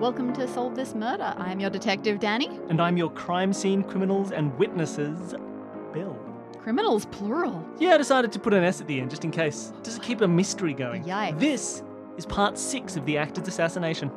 Welcome 0.00 0.32
to 0.32 0.48
Solve 0.48 0.76
This 0.76 0.94
Murder. 0.94 1.34
I'm 1.36 1.60
your 1.60 1.68
detective, 1.68 2.20
Dani. 2.20 2.70
And 2.70 2.80
I'm 2.80 2.96
your 2.96 3.10
crime 3.10 3.52
scene 3.52 3.82
criminals 3.82 4.32
and 4.32 4.58
witnesses, 4.58 5.34
Bill. 5.92 6.18
Criminals, 6.56 7.04
plural. 7.04 7.62
Yeah, 7.78 7.90
I 7.90 7.98
decided 7.98 8.32
to 8.32 8.38
put 8.38 8.54
an 8.54 8.64
S 8.64 8.80
at 8.80 8.86
the 8.86 8.98
end 8.98 9.10
just 9.10 9.24
in 9.24 9.30
case. 9.30 9.74
Just 9.84 10.00
to 10.00 10.02
keep 10.02 10.22
a 10.22 10.26
mystery 10.26 10.72
going. 10.72 11.04
Yikes. 11.04 11.38
This 11.38 11.82
is 12.16 12.24
part 12.24 12.56
six 12.56 12.96
of 12.96 13.04
the 13.04 13.18
actor's 13.18 13.46
assassination. 13.46 14.10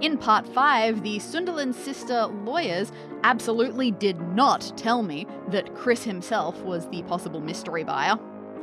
In 0.00 0.18
part 0.18 0.44
five, 0.44 1.04
the 1.04 1.20
Sunderland 1.20 1.76
sister 1.76 2.26
lawyers 2.26 2.90
absolutely 3.22 3.92
did 3.92 4.20
not 4.20 4.72
tell 4.76 5.04
me 5.04 5.24
that 5.50 5.72
Chris 5.76 6.02
himself 6.02 6.60
was 6.62 6.88
the 6.88 7.02
possible 7.02 7.40
mystery 7.40 7.84
buyer. 7.84 8.18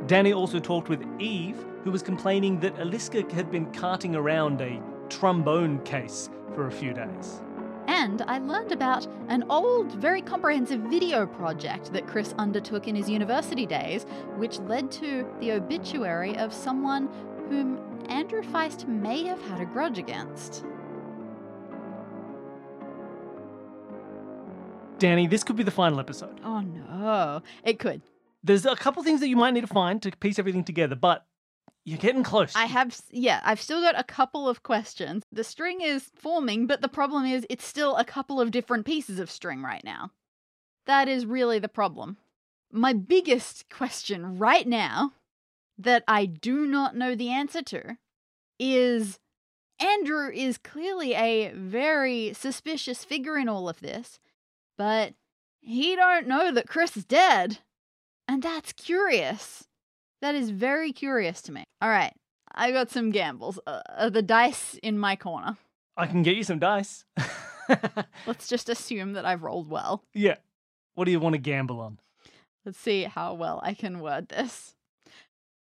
Dani 0.08 0.36
also 0.36 0.58
talked 0.60 0.90
with 0.90 1.02
Eve, 1.18 1.56
who 1.84 1.90
was 1.90 2.02
complaining 2.02 2.60
that 2.60 2.78
Aliska 2.78 3.32
had 3.32 3.50
been 3.50 3.72
carting 3.72 4.14
around 4.14 4.60
a 4.60 4.78
trombone 5.08 5.78
case 5.80 6.30
for 6.54 6.66
a 6.66 6.70
few 6.70 6.92
days. 6.92 7.42
And 7.88 8.22
I 8.22 8.38
learned 8.38 8.72
about 8.72 9.06
an 9.28 9.44
old, 9.48 9.92
very 9.92 10.20
comprehensive 10.20 10.80
video 10.80 11.26
project 11.26 11.92
that 11.92 12.06
Chris 12.06 12.34
undertook 12.36 12.88
in 12.88 12.96
his 12.96 13.08
university 13.08 13.64
days, 13.64 14.04
which 14.36 14.58
led 14.60 14.90
to 14.92 15.26
the 15.40 15.52
obituary 15.52 16.36
of 16.36 16.52
someone 16.52 17.08
whom 17.48 17.78
Andrew 18.08 18.42
Feist 18.42 18.88
may 18.88 19.24
have 19.24 19.40
had 19.42 19.60
a 19.60 19.64
grudge 19.64 19.98
against. 19.98 20.64
Dani, 24.98 25.28
this 25.28 25.44
could 25.44 25.56
be 25.56 25.62
the 25.62 25.70
final 25.70 26.00
episode. 26.00 26.40
Oh 26.44 26.60
no, 26.60 27.42
it 27.62 27.78
could. 27.78 28.00
There's 28.42 28.64
a 28.64 28.76
couple 28.76 29.02
things 29.02 29.20
that 29.20 29.28
you 29.28 29.36
might 29.36 29.52
need 29.52 29.62
to 29.62 29.66
find 29.66 30.00
to 30.02 30.10
piece 30.10 30.38
everything 30.38 30.64
together, 30.64 30.94
but 30.94 31.26
you're 31.86 31.98
getting 31.98 32.24
close. 32.24 32.52
I 32.56 32.66
have, 32.66 33.00
yeah, 33.12 33.40
I've 33.44 33.60
still 33.60 33.80
got 33.80 33.98
a 33.98 34.02
couple 34.02 34.48
of 34.48 34.64
questions. 34.64 35.22
The 35.30 35.44
string 35.44 35.80
is 35.80 36.10
forming, 36.16 36.66
but 36.66 36.82
the 36.82 36.88
problem 36.88 37.24
is 37.24 37.46
it's 37.48 37.64
still 37.64 37.96
a 37.96 38.04
couple 38.04 38.40
of 38.40 38.50
different 38.50 38.84
pieces 38.84 39.20
of 39.20 39.30
string 39.30 39.62
right 39.62 39.84
now. 39.84 40.10
That 40.86 41.08
is 41.08 41.24
really 41.24 41.60
the 41.60 41.68
problem. 41.68 42.16
My 42.72 42.92
biggest 42.92 43.70
question 43.70 44.36
right 44.36 44.66
now 44.66 45.12
that 45.78 46.02
I 46.08 46.26
do 46.26 46.66
not 46.66 46.96
know 46.96 47.14
the 47.14 47.30
answer 47.30 47.62
to 47.62 47.96
is 48.58 49.20
Andrew 49.78 50.28
is 50.28 50.58
clearly 50.58 51.14
a 51.14 51.52
very 51.52 52.32
suspicious 52.32 53.04
figure 53.04 53.38
in 53.38 53.48
all 53.48 53.68
of 53.68 53.78
this, 53.78 54.18
but 54.76 55.14
he 55.60 55.94
don't 55.94 56.26
know 56.26 56.50
that 56.50 56.68
Chris 56.68 56.96
is 56.96 57.04
dead. 57.04 57.58
And 58.26 58.42
that's 58.42 58.72
curious. 58.72 59.68
That 60.22 60.34
is 60.34 60.50
very 60.50 60.92
curious 60.92 61.42
to 61.42 61.52
me. 61.52 61.64
All 61.80 61.88
right, 61.88 62.14
I 62.54 62.70
got 62.72 62.90
some 62.90 63.10
gambles. 63.10 63.58
Uh, 63.66 63.82
uh, 63.88 64.08
the 64.10 64.22
dice 64.22 64.74
in 64.82 64.98
my 64.98 65.16
corner. 65.16 65.56
I 65.96 66.06
can 66.06 66.22
get 66.22 66.36
you 66.36 66.42
some 66.42 66.58
dice. 66.58 67.04
Let's 68.26 68.48
just 68.48 68.68
assume 68.68 69.12
that 69.14 69.24
I've 69.24 69.42
rolled 69.42 69.68
well. 69.68 70.02
yeah. 70.14 70.36
What 70.94 71.04
do 71.04 71.10
you 71.10 71.20
want 71.20 71.34
to 71.34 71.38
gamble 71.38 71.80
on? 71.80 71.98
Let's 72.64 72.78
see 72.78 73.02
how 73.02 73.34
well 73.34 73.60
I 73.62 73.74
can 73.74 74.00
word 74.00 74.30
this. 74.30 74.74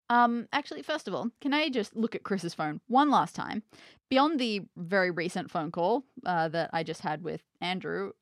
Um, 0.08 0.48
actually, 0.50 0.80
first 0.83 1.06
of 1.06 1.14
all, 1.14 1.28
can 1.42 1.52
I 1.52 1.68
just 1.68 1.94
look 1.94 2.14
at 2.14 2.22
Chris's 2.22 2.55
phone 2.55 2.80
one 2.88 3.11
last 3.11 3.34
time? 3.36 3.62
Beyond 4.08 4.41
the 4.41 4.62
very 4.78 5.11
recent 5.11 5.50
phone 5.50 5.70
call 5.70 6.05
uh, 6.24 6.48
that 6.48 6.70
I 6.72 6.83
just 6.83 7.02
had 7.02 7.22
with 7.22 7.42
Andrew, 7.61 8.12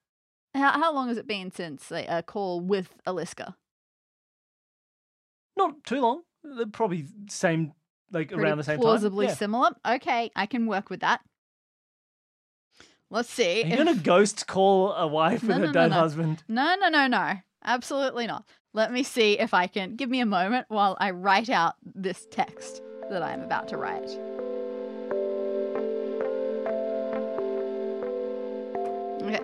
how, 0.54 0.72
how 0.72 0.92
long 0.92 1.06
has 1.06 1.16
it 1.16 1.28
been 1.28 1.52
since 1.52 1.90
a, 1.92 2.04
a 2.06 2.22
call 2.22 2.60
with 2.60 2.94
Aliska? 3.06 3.54
Not 5.58 5.84
too 5.84 6.00
long. 6.00 6.22
They're 6.42 6.66
probably 6.66 7.04
same, 7.28 7.72
like 8.12 8.28
Pretty 8.28 8.42
around 8.42 8.58
the 8.58 8.64
same 8.64 8.78
plausibly 8.80 9.26
time. 9.26 9.32
Yeah. 9.32 9.36
similar. 9.36 9.70
Okay, 9.86 10.30
I 10.34 10.46
can 10.46 10.66
work 10.66 10.88
with 10.88 11.00
that. 11.00 11.20
Let's 13.10 13.28
see. 13.30 13.62
Are 13.62 13.66
you 13.66 13.72
if- 13.72 13.78
gonna 13.78 13.94
ghost 13.96 14.46
call 14.46 14.92
a 14.92 15.06
wife 15.06 15.42
with 15.42 15.50
No, 15.50 15.54
her 15.54 15.60
no, 15.60 15.66
no, 15.66 15.72
dead 15.72 15.88
no. 15.90 15.96
husband? 15.96 16.44
No, 16.48 16.74
no, 16.80 16.88
no, 16.88 17.06
no. 17.06 17.34
Absolutely 17.64 18.26
not. 18.26 18.44
Let 18.72 18.92
me 18.92 19.02
see 19.02 19.38
if 19.38 19.52
I 19.52 19.66
can. 19.66 19.96
Give 19.96 20.08
me 20.10 20.20
a 20.20 20.26
moment 20.26 20.66
while 20.68 20.96
I 21.00 21.10
write 21.10 21.50
out 21.50 21.74
this 21.82 22.26
text 22.30 22.82
that 23.10 23.22
I'm 23.22 23.40
about 23.42 23.68
to 23.68 23.76
write. 23.76 24.10
Okay, 29.22 29.40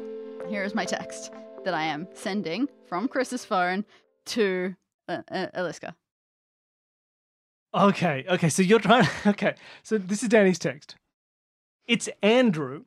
here 0.48 0.62
is 0.62 0.74
my 0.74 0.84
text 0.84 1.32
that 1.64 1.74
I 1.74 1.84
am 1.84 2.06
sending 2.14 2.68
from 2.88 3.08
Chris's 3.08 3.44
phone 3.44 3.84
to 4.26 4.74
uh, 5.08 5.22
uh, 5.30 5.46
Aliska. 5.54 5.94
Okay, 7.74 8.24
okay. 8.28 8.48
So 8.48 8.62
you're 8.62 8.78
trying. 8.78 9.08
Okay, 9.26 9.54
so 9.82 9.98
this 9.98 10.22
is 10.22 10.28
Dani's 10.28 10.58
text. 10.58 10.94
It's 11.86 12.08
Andrew. 12.22 12.84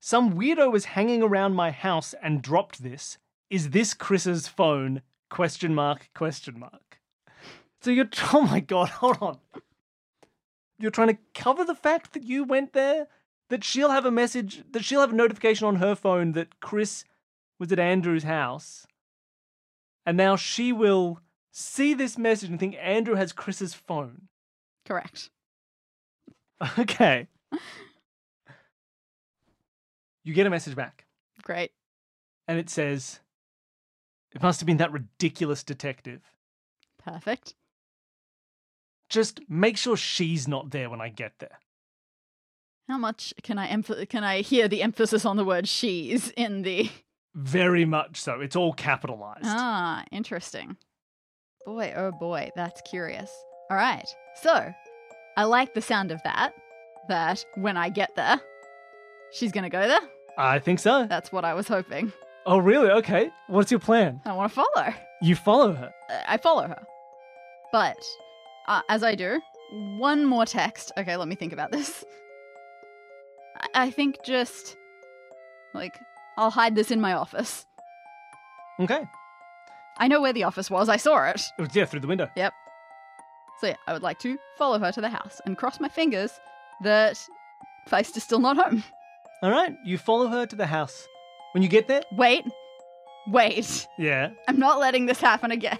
Some 0.00 0.34
weirdo 0.34 0.70
was 0.70 0.86
hanging 0.86 1.22
around 1.22 1.54
my 1.54 1.70
house 1.70 2.14
and 2.22 2.40
dropped 2.40 2.82
this. 2.82 3.18
Is 3.50 3.70
this 3.70 3.92
Chris's 3.92 4.46
phone? 4.46 5.02
Question 5.28 5.74
mark. 5.74 6.08
Question 6.14 6.58
mark. 6.58 7.00
So 7.80 7.90
you're. 7.90 8.08
Oh 8.32 8.42
my 8.42 8.60
god! 8.60 8.90
Hold 8.90 9.18
on. 9.20 9.38
You're 10.78 10.92
trying 10.92 11.08
to 11.08 11.18
cover 11.34 11.64
the 11.64 11.74
fact 11.74 12.12
that 12.12 12.22
you 12.22 12.44
went 12.44 12.72
there. 12.72 13.08
That 13.48 13.64
she'll 13.64 13.90
have 13.90 14.06
a 14.06 14.12
message. 14.12 14.62
That 14.70 14.84
she'll 14.84 15.00
have 15.00 15.12
a 15.12 15.16
notification 15.16 15.66
on 15.66 15.76
her 15.76 15.96
phone 15.96 16.32
that 16.32 16.60
Chris 16.60 17.04
was 17.58 17.72
at 17.72 17.80
Andrew's 17.80 18.22
house. 18.22 18.86
And 20.06 20.16
now 20.16 20.36
she 20.36 20.72
will 20.72 21.20
see 21.50 21.94
this 21.94 22.16
message 22.18 22.50
and 22.50 22.58
think 22.60 22.76
Andrew 22.80 23.14
has 23.14 23.32
Chris's 23.32 23.74
phone. 23.74 24.28
Correct. 24.86 25.30
Okay. 26.78 27.26
you 30.24 30.34
get 30.34 30.46
a 30.46 30.50
message 30.50 30.76
back, 30.76 31.06
Great. 31.42 31.72
and 32.46 32.58
it 32.58 32.68
says, 32.68 33.20
It 34.34 34.42
must 34.42 34.60
have 34.60 34.66
been 34.66 34.76
that 34.76 34.92
ridiculous 34.92 35.62
detective. 35.64 36.20
Perfect. 37.02 37.54
Just 39.08 39.40
make 39.48 39.76
sure 39.76 39.96
she's 39.96 40.46
not 40.46 40.70
there 40.70 40.90
when 40.90 41.00
I 41.00 41.08
get 41.08 41.32
there. 41.38 41.58
How 42.88 42.98
much 42.98 43.32
can 43.42 43.56
I 43.58 43.68
emph- 43.68 44.08
can 44.08 44.22
I 44.22 44.42
hear 44.42 44.68
the 44.68 44.82
emphasis 44.82 45.24
on 45.24 45.36
the 45.36 45.44
word 45.44 45.66
she's 45.66 46.28
in 46.30 46.62
the 46.62 46.90
Very 47.34 47.84
much 47.84 48.20
so. 48.20 48.40
It's 48.40 48.56
all 48.56 48.72
capitalized. 48.72 49.44
Ah, 49.46 50.04
interesting. 50.10 50.76
Boy, 51.66 51.92
oh 51.96 52.12
boy, 52.12 52.50
that's 52.56 52.80
curious. 52.82 53.30
All 53.70 53.76
right. 53.76 54.06
So, 54.42 54.72
I 55.36 55.44
like 55.44 55.74
the 55.74 55.82
sound 55.82 56.10
of 56.10 56.22
that. 56.24 56.52
That 57.08 57.44
when 57.56 57.76
I 57.76 57.88
get 57.88 58.14
there, 58.16 58.40
she's 59.32 59.52
to 59.52 59.68
go 59.68 59.86
there. 59.86 60.00
I 60.38 60.58
think 60.58 60.78
so. 60.78 61.06
That's 61.06 61.32
what 61.32 61.44
I 61.44 61.54
was 61.54 61.68
hoping. 61.68 62.12
Oh, 62.46 62.58
really? 62.58 62.90
Okay. 62.90 63.30
What's 63.48 63.70
your 63.70 63.80
plan? 63.80 64.20
I 64.24 64.32
want 64.32 64.50
to 64.50 64.54
follow. 64.54 64.94
You 65.20 65.36
follow 65.36 65.72
her. 65.74 65.92
Uh, 66.10 66.22
I 66.26 66.36
follow 66.38 66.66
her. 66.66 66.82
But 67.72 67.98
uh, 68.66 68.80
as 68.88 69.02
I 69.02 69.14
do, 69.14 69.40
one 69.98 70.24
more 70.24 70.46
text. 70.46 70.92
Okay, 70.96 71.16
let 71.16 71.28
me 71.28 71.34
think 71.34 71.52
about 71.52 71.72
this. 71.72 72.04
I, 73.56 73.86
I 73.86 73.90
think 73.90 74.16
just 74.24 74.76
like 75.74 75.98
I'll 76.38 76.50
hide 76.50 76.74
this 76.74 76.90
in 76.90 77.00
my 77.00 77.12
office. 77.12 77.66
Okay. 78.80 79.02
I 80.00 80.08
know 80.08 80.20
where 80.20 80.32
the 80.32 80.42
office 80.44 80.68
was. 80.70 80.88
I 80.88 80.96
saw 80.96 81.28
it. 81.28 81.40
It 81.58 81.62
was, 81.62 81.76
yeah, 81.76 81.84
through 81.84 82.00
the 82.00 82.08
window. 82.08 82.28
Yep. 82.36 82.52
So 83.60 83.66
yeah, 83.68 83.76
I 83.86 83.92
would 83.92 84.02
like 84.02 84.18
to 84.20 84.38
follow 84.56 84.78
her 84.78 84.90
to 84.90 85.00
the 85.00 85.10
house 85.10 85.40
and 85.46 85.56
cross 85.56 85.78
my 85.78 85.88
fingers 85.88 86.32
that 86.82 87.16
Feist 87.88 88.16
is 88.16 88.24
still 88.24 88.40
not 88.40 88.56
home. 88.56 88.82
All 89.42 89.50
right. 89.50 89.74
You 89.84 89.98
follow 89.98 90.26
her 90.28 90.46
to 90.46 90.56
the 90.56 90.66
house. 90.66 91.06
When 91.52 91.62
you 91.62 91.68
get 91.68 91.86
there, 91.88 92.02
Wait, 92.12 92.44
wait. 93.28 93.86
yeah. 93.98 94.30
I'm 94.48 94.58
not 94.58 94.78
letting 94.78 95.06
this 95.06 95.20
happen 95.20 95.50
again. 95.50 95.78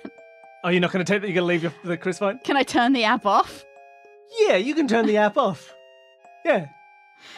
Oh, 0.62 0.68
you're 0.68 0.80
not 0.80 0.92
going 0.92 1.04
to 1.04 1.10
take 1.10 1.22
that? 1.22 1.28
You're 1.28 1.36
going 1.42 1.44
to 1.44 1.46
leave 1.46 1.62
your, 1.62 1.72
the 1.84 1.96
Chris 1.96 2.18
phone? 2.18 2.38
Can 2.44 2.56
I 2.56 2.62
turn 2.64 2.92
the 2.92 3.04
app 3.04 3.24
off? 3.24 3.64
Yeah, 4.40 4.56
you 4.56 4.74
can 4.74 4.86
turn 4.86 5.06
the 5.06 5.16
app 5.16 5.38
off. 5.38 5.72
Yeah. 6.44 6.66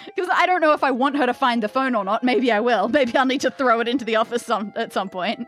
Because 0.06 0.28
I 0.32 0.46
don't 0.46 0.60
know 0.60 0.72
if 0.72 0.82
I 0.82 0.90
want 0.90 1.16
her 1.16 1.26
to 1.26 1.34
find 1.34 1.62
the 1.62 1.68
phone 1.68 1.94
or 1.94 2.04
not. 2.04 2.24
Maybe 2.24 2.50
I 2.50 2.58
will. 2.60 2.88
Maybe 2.88 3.16
I'll 3.16 3.26
need 3.26 3.40
to 3.42 3.50
throw 3.50 3.80
it 3.80 3.86
into 3.88 4.04
the 4.04 4.16
office 4.16 4.44
some 4.44 4.72
at 4.76 4.92
some 4.92 5.08
point. 5.08 5.46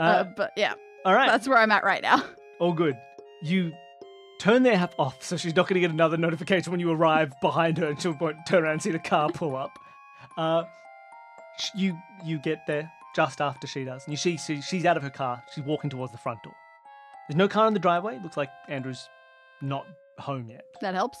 Uh, 0.00 0.02
Uh, 0.02 0.24
but 0.36 0.52
yeah, 0.56 0.74
all 1.04 1.14
right. 1.14 1.28
that's 1.28 1.46
where 1.48 1.58
I'm 1.58 1.70
at 1.72 1.84
right 1.84 2.02
now. 2.02 2.22
All 2.60 2.72
good. 2.72 2.96
You 3.42 3.72
turn 4.40 4.62
the 4.62 4.72
app 4.72 4.94
off 4.98 5.22
so 5.22 5.36
she's 5.36 5.54
not 5.54 5.68
going 5.68 5.74
to 5.74 5.80
get 5.80 5.90
another 5.90 6.16
notification 6.16 6.70
when 6.70 6.80
you 6.80 6.90
arrive 6.90 7.32
behind 7.42 7.76
her 7.78 7.86
and 7.86 8.00
she 8.00 8.08
won't 8.08 8.36
turn 8.48 8.64
around 8.64 8.72
and 8.72 8.82
see 8.82 8.90
the 8.92 8.98
car 8.98 9.30
pull 9.30 9.54
up. 9.54 9.78
Uh, 10.38 10.64
you 11.74 11.96
you 12.24 12.38
get 12.38 12.66
there 12.66 12.90
just 13.14 13.40
after 13.42 13.66
she 13.66 13.84
does. 13.84 14.04
And 14.04 14.12
you 14.12 14.16
see, 14.16 14.36
see 14.38 14.60
she's 14.62 14.84
out 14.86 14.96
of 14.96 15.02
her 15.02 15.10
car. 15.10 15.42
She's 15.54 15.64
walking 15.64 15.90
towards 15.90 16.12
the 16.12 16.18
front 16.18 16.42
door. 16.42 16.54
There's 17.28 17.36
no 17.36 17.48
car 17.48 17.66
in 17.68 17.74
the 17.74 17.80
driveway. 17.80 18.16
It 18.16 18.22
Looks 18.22 18.36
like 18.36 18.50
Andrew's 18.68 19.06
not 19.60 19.86
home 20.18 20.48
yet. 20.50 20.64
That 20.80 20.94
helps. 20.94 21.18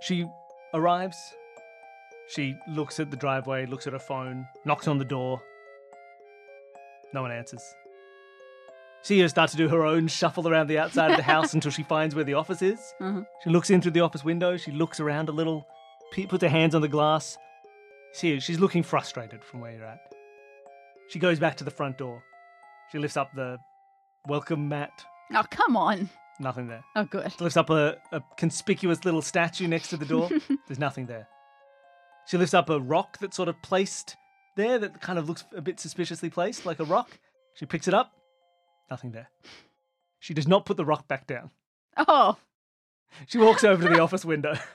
She 0.00 0.26
arrives. 0.74 1.16
She 2.28 2.56
looks 2.68 3.00
at 3.00 3.10
the 3.10 3.16
driveway, 3.16 3.66
looks 3.66 3.86
at 3.86 3.92
her 3.92 3.98
phone, 3.98 4.46
knocks 4.64 4.88
on 4.88 4.98
the 4.98 5.04
door. 5.04 5.42
No 7.14 7.22
one 7.22 7.30
answers. 7.30 7.62
She 9.04 9.26
starts 9.28 9.52
to 9.52 9.58
do 9.58 9.68
her 9.68 9.84
own 9.84 10.08
shuffle 10.08 10.48
around 10.48 10.66
the 10.66 10.78
outside 10.78 11.12
of 11.12 11.16
the 11.16 11.22
house 11.22 11.54
until 11.54 11.70
she 11.70 11.84
finds 11.84 12.14
where 12.14 12.24
the 12.24 12.34
office 12.34 12.60
is. 12.60 12.80
Uh-huh. 13.00 13.22
She 13.44 13.50
looks 13.50 13.70
in 13.70 13.80
through 13.80 13.92
the 13.92 14.00
office 14.00 14.24
window. 14.24 14.56
She 14.56 14.72
looks 14.72 14.98
around 14.98 15.28
a 15.28 15.32
little, 15.32 15.66
puts 16.12 16.42
her 16.42 16.48
hands 16.48 16.74
on 16.74 16.82
the 16.82 16.88
glass. 16.88 17.38
See, 18.12 18.40
she's 18.40 18.58
looking 18.58 18.82
frustrated 18.82 19.44
from 19.44 19.60
where 19.60 19.72
you're 19.72 19.84
at. 19.84 20.00
She 21.08 21.18
goes 21.18 21.38
back 21.38 21.56
to 21.58 21.64
the 21.64 21.70
front 21.70 21.98
door. 21.98 22.22
She 22.90 22.98
lifts 22.98 23.16
up 23.16 23.30
the 23.34 23.58
welcome 24.26 24.68
mat. 24.68 24.90
Oh, 25.34 25.44
come 25.50 25.76
on. 25.76 26.10
Nothing 26.40 26.66
there. 26.66 26.82
Oh, 26.96 27.04
good. 27.04 27.30
She 27.30 27.44
lifts 27.44 27.56
up 27.56 27.70
a, 27.70 27.96
a 28.10 28.22
conspicuous 28.36 29.04
little 29.04 29.22
statue 29.22 29.68
next 29.68 29.88
to 29.88 29.96
the 29.96 30.06
door. 30.06 30.30
There's 30.66 30.80
nothing 30.80 31.06
there. 31.06 31.28
She 32.26 32.38
lifts 32.38 32.54
up 32.54 32.70
a 32.70 32.80
rock 32.80 33.18
that's 33.18 33.36
sort 33.36 33.48
of 33.48 33.60
placed 33.62 34.16
there 34.56 34.78
that 34.78 35.00
kind 35.00 35.18
of 35.18 35.28
looks 35.28 35.44
a 35.54 35.60
bit 35.60 35.80
suspiciously 35.80 36.30
placed, 36.30 36.64
like 36.66 36.80
a 36.80 36.84
rock. 36.84 37.10
She 37.54 37.66
picks 37.66 37.88
it 37.88 37.94
up. 37.94 38.12
Nothing 38.90 39.12
there. 39.12 39.28
She 40.20 40.34
does 40.34 40.46
not 40.48 40.64
put 40.66 40.76
the 40.76 40.84
rock 40.84 41.06
back 41.08 41.26
down. 41.26 41.50
Oh, 41.96 42.36
She 43.26 43.38
walks 43.38 43.62
over 43.64 43.82
to 43.86 43.88
the 43.94 44.00
office 44.00 44.24
window. 44.24 44.56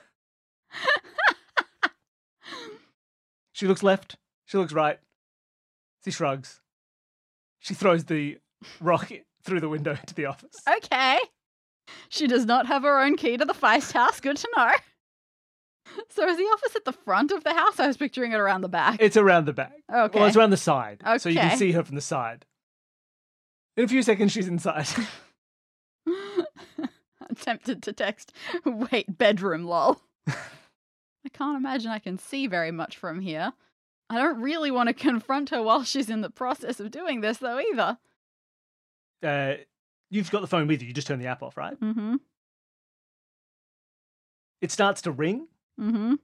She 3.52 3.66
looks 3.66 3.82
left. 3.82 4.16
She 4.46 4.56
looks 4.56 4.72
right. 4.72 4.98
She 6.02 6.10
shrugs. 6.10 6.60
She 7.58 7.74
throws 7.74 8.04
the 8.04 8.38
rock 8.80 9.10
through 9.44 9.60
the 9.60 9.68
window 9.68 9.98
to 10.06 10.14
the 10.14 10.24
office. 10.24 10.56
okay. 10.76 11.18
She 12.08 12.26
does 12.26 12.46
not 12.46 12.66
have 12.66 12.84
her 12.84 13.00
own 13.00 13.16
key 13.18 13.36
to 13.36 13.44
the 13.44 13.52
Feist 13.52 13.92
house. 13.92 14.18
Good 14.18 14.38
to 14.38 14.48
know. 14.56 14.70
So 16.10 16.28
is 16.28 16.36
the 16.36 16.42
office 16.42 16.74
at 16.76 16.84
the 16.84 16.92
front 16.92 17.30
of 17.30 17.44
the 17.44 17.54
house? 17.54 17.78
I 17.78 17.86
was 17.86 17.96
picturing 17.96 18.32
it 18.32 18.40
around 18.40 18.62
the 18.62 18.68
back. 18.68 18.98
It's 19.00 19.16
around 19.16 19.46
the 19.46 19.52
back. 19.52 19.72
Okay. 19.92 20.18
Well, 20.18 20.26
it's 20.28 20.36
around 20.36 20.50
the 20.50 20.56
side. 20.56 21.02
So 21.18 21.28
you 21.28 21.38
can 21.38 21.56
see 21.56 21.72
her 21.72 21.84
from 21.84 21.94
the 21.94 22.00
side. 22.00 22.46
In 23.76 23.84
a 23.84 23.88
few 23.88 24.02
seconds, 24.02 24.32
she's 24.32 24.48
inside. 24.48 24.88
I'm 26.06 27.36
tempted 27.36 27.82
to 27.84 27.92
text, 27.92 28.32
wait, 28.64 29.16
bedroom, 29.18 29.64
lol. 29.64 30.00
I 30.26 31.28
can't 31.32 31.56
imagine 31.56 31.90
I 31.90 31.98
can 32.00 32.18
see 32.18 32.46
very 32.46 32.72
much 32.72 32.96
from 32.96 33.20
here. 33.20 33.52
I 34.08 34.18
don't 34.18 34.40
really 34.40 34.70
want 34.72 34.88
to 34.88 34.94
confront 34.94 35.50
her 35.50 35.62
while 35.62 35.84
she's 35.84 36.10
in 36.10 36.22
the 36.22 36.30
process 36.30 36.80
of 36.80 36.90
doing 36.90 37.20
this, 37.20 37.38
though, 37.38 37.60
either. 37.60 37.98
uh, 39.22 39.54
you've 40.10 40.30
got 40.30 40.40
the 40.40 40.48
phone 40.48 40.66
with 40.66 40.82
you. 40.82 40.88
You 40.88 40.94
just 40.94 41.06
turn 41.06 41.20
the 41.20 41.26
app 41.28 41.42
off, 41.42 41.56
right? 41.56 41.78
Mm 41.80 41.94
hmm. 41.94 42.16
It 44.60 44.70
starts 44.72 45.02
to 45.02 45.12
ring. 45.12 45.46
Mm 45.80 45.90
hmm. 45.90 46.14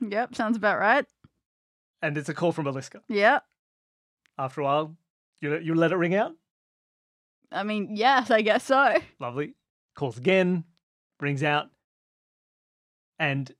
Yep, 0.10 0.34
sounds 0.34 0.56
about 0.56 0.78
right. 0.78 1.04
and 2.02 2.16
it's 2.18 2.28
a 2.28 2.34
call 2.34 2.52
from 2.52 2.66
Aliska. 2.66 3.00
Yep. 3.08 3.42
After 4.38 4.60
a 4.60 4.64
while, 4.64 4.96
you 5.40 5.50
let, 5.50 5.64
you 5.64 5.74
let 5.74 5.92
it 5.92 5.96
ring 5.96 6.14
out. 6.14 6.32
I 7.50 7.62
mean, 7.62 7.96
yes, 7.96 8.30
I 8.30 8.42
guess 8.42 8.64
so. 8.64 8.94
Lovely. 9.18 9.54
Calls 9.94 10.18
again, 10.18 10.64
rings 11.20 11.42
out, 11.42 11.68
and 13.18 13.50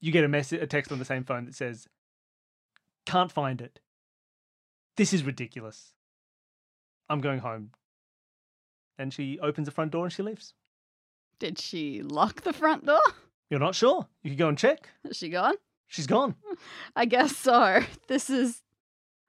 you 0.00 0.10
get 0.12 0.24
a 0.24 0.28
message, 0.28 0.62
a 0.62 0.66
text 0.66 0.90
on 0.92 0.98
the 0.98 1.04
same 1.04 1.24
phone 1.24 1.44
that 1.44 1.54
says, 1.54 1.86
"Can't 3.04 3.30
find 3.30 3.60
it. 3.60 3.80
This 4.96 5.12
is 5.12 5.22
ridiculous. 5.24 5.92
I'm 7.10 7.20
going 7.20 7.40
home." 7.40 7.72
And 8.98 9.12
she 9.12 9.38
opens 9.40 9.66
the 9.66 9.72
front 9.72 9.90
door 9.90 10.04
and 10.04 10.12
she 10.12 10.22
leaves. 10.22 10.54
Did 11.42 11.58
she 11.58 12.02
lock 12.02 12.42
the 12.42 12.52
front 12.52 12.86
door? 12.86 13.00
You're 13.50 13.58
not 13.58 13.74
sure. 13.74 14.06
You 14.22 14.30
could 14.30 14.38
go 14.38 14.46
and 14.48 14.56
check. 14.56 14.88
Is 15.04 15.16
she 15.16 15.28
gone? 15.28 15.56
She's 15.88 16.06
gone. 16.06 16.36
I 16.96 17.04
guess 17.04 17.36
so. 17.36 17.80
This 18.06 18.30
is 18.30 18.62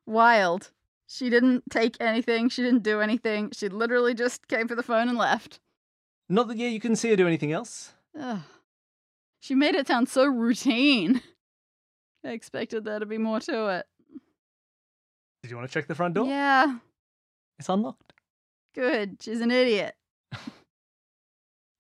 wild. 0.06 0.70
She 1.08 1.32
didn't 1.32 1.64
take 1.72 1.98
anything. 2.00 2.50
She 2.50 2.62
didn't 2.62 2.84
do 2.84 3.02
anything. 3.02 3.50
She 3.52 3.68
literally 3.68 4.14
just 4.14 4.48
came 4.48 4.68
for 4.68 4.76
the 4.76 4.84
phone 4.84 5.10
and 5.10 5.18
left. 5.18 5.60
Not 6.30 6.48
that 6.50 6.58
yeah, 6.58 6.68
you 6.68 6.80
couldn't 6.80 6.98
see 6.98 7.10
her 7.10 7.16
do 7.16 7.26
anything 7.26 7.52
else. 7.52 7.94
Ugh. 8.20 8.42
She 9.40 9.56
made 9.56 9.74
it 9.74 9.88
sound 9.88 10.08
so 10.08 10.26
routine. 10.26 11.20
I 12.24 12.30
expected 12.30 12.86
there 12.86 13.00
to 13.00 13.08
be 13.08 13.18
more 13.18 13.40
to 13.40 13.70
it. 13.70 13.88
Did 15.42 15.50
you 15.50 15.58
want 15.58 15.68
to 15.68 15.74
check 15.74 15.88
the 15.88 15.96
front 15.96 16.14
door? 16.14 16.28
Yeah, 16.28 16.78
It's 17.58 17.70
unlocked. 17.70 18.14
good. 18.76 19.18
She's 19.20 19.42
an 19.42 19.50
idiot. 19.50 19.96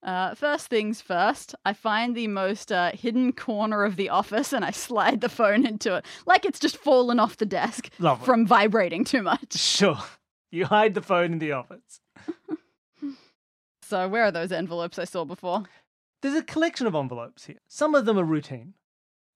Uh, 0.04 0.36
first 0.36 0.68
things 0.68 1.00
first, 1.02 1.56
I 1.66 1.72
find 1.74 2.14
the 2.16 2.28
most 2.28 2.72
uh, 2.72 2.92
hidden 2.94 3.32
corner 3.32 3.86
of 3.86 3.96
the 3.96 4.10
office 4.10 4.52
and 4.52 4.66
I 4.66 4.72
slide 4.72 5.22
the 5.22 5.30
phone 5.30 5.66
into 5.66 5.96
it. 5.96 6.06
Like 6.26 6.44
it's 6.46 6.60
just 6.60 6.76
fallen 6.76 7.20
off 7.20 7.38
the 7.38 7.46
desk 7.46 7.90
Lovely. 8.00 8.26
from 8.26 8.46
vibrating 8.46 9.06
too 9.06 9.24
much. 9.24 9.54
Sure. 9.54 9.98
You 10.52 10.66
hide 10.68 10.94
the 10.94 11.02
phone 11.02 11.34
in 11.34 11.40
the 11.40 11.54
office. 11.54 12.00
So, 13.82 14.08
where 14.08 14.24
are 14.24 14.32
those 14.32 14.52
envelopes 14.52 14.98
I 14.98 15.04
saw 15.04 15.26
before? 15.26 15.64
There's 16.22 16.34
a 16.36 16.42
collection 16.42 16.88
of 16.88 16.96
envelopes 16.96 17.46
here. 17.46 17.60
Some 17.68 17.94
of 17.96 18.06
them 18.06 18.18
are 18.18 18.24
routine. 18.24 18.74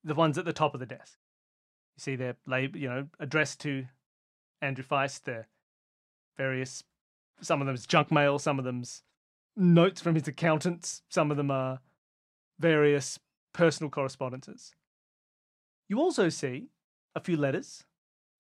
The 0.04 0.16
ones 0.16 0.38
at 0.38 0.46
the 0.46 0.54
top 0.54 0.74
of 0.74 0.80
the 0.80 0.86
desk. 0.86 1.18
You 1.98 2.02
see 2.02 2.16
they're 2.16 2.38
lab- 2.48 2.76
you 2.76 2.88
know, 2.90 3.08
addressed 3.20 3.60
to 3.62 3.86
Andrew 4.62 4.84
Feist. 4.84 5.24
They're 5.26 5.48
various 6.38 6.84
some 7.42 7.62
of 7.62 7.68
them's 7.68 7.86
junk 7.86 8.12
mail, 8.12 8.40
some 8.40 8.58
of 8.58 8.66
them's 8.66 9.04
notes 9.58 10.00
from 10.02 10.16
his 10.16 10.28
accountants, 10.28 11.02
some 11.10 11.32
of 11.32 11.38
them 11.38 11.52
are 11.52 11.80
various 12.60 13.20
personal 13.54 13.90
correspondences. 13.90 14.74
You 15.90 16.00
also 16.00 16.30
see 16.30 16.68
a 17.16 17.20
few 17.20 17.38
letters, 17.38 17.84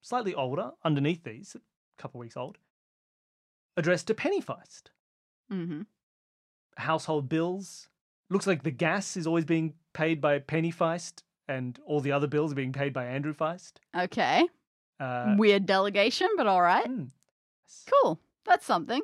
slightly 0.01 0.33
older, 0.33 0.71
underneath 0.85 1.23
these, 1.23 1.55
a 1.55 2.01
couple 2.01 2.19
weeks 2.19 2.37
old, 2.37 2.57
addressed 3.75 4.07
to 4.07 4.13
Penny 4.13 4.41
Feist. 4.41 4.83
Mm-hmm. 5.51 5.83
household 6.75 7.29
bills. 7.29 7.87
Looks 8.29 8.45
like 8.47 8.63
the 8.63 8.71
gas 8.71 9.15
is 9.15 9.25
always 9.25 9.45
being 9.45 9.73
paid 9.93 10.19
by 10.19 10.39
Penny 10.39 10.71
Feist, 10.73 11.23
and 11.47 11.79
all 11.85 12.01
the 12.01 12.11
other 12.11 12.27
bills 12.27 12.51
are 12.51 12.55
being 12.55 12.73
paid 12.73 12.91
by 12.91 13.05
Andrew 13.05 13.33
Feist. 13.33 13.73
Okay. 13.97 14.45
Uh, 14.99 15.35
Weird 15.37 15.65
delegation, 15.65 16.27
but 16.35 16.47
all 16.47 16.61
right. 16.61 16.85
hmm. 16.85 17.03
Cool. 18.03 18.19
That's 18.45 18.65
something. 18.65 19.01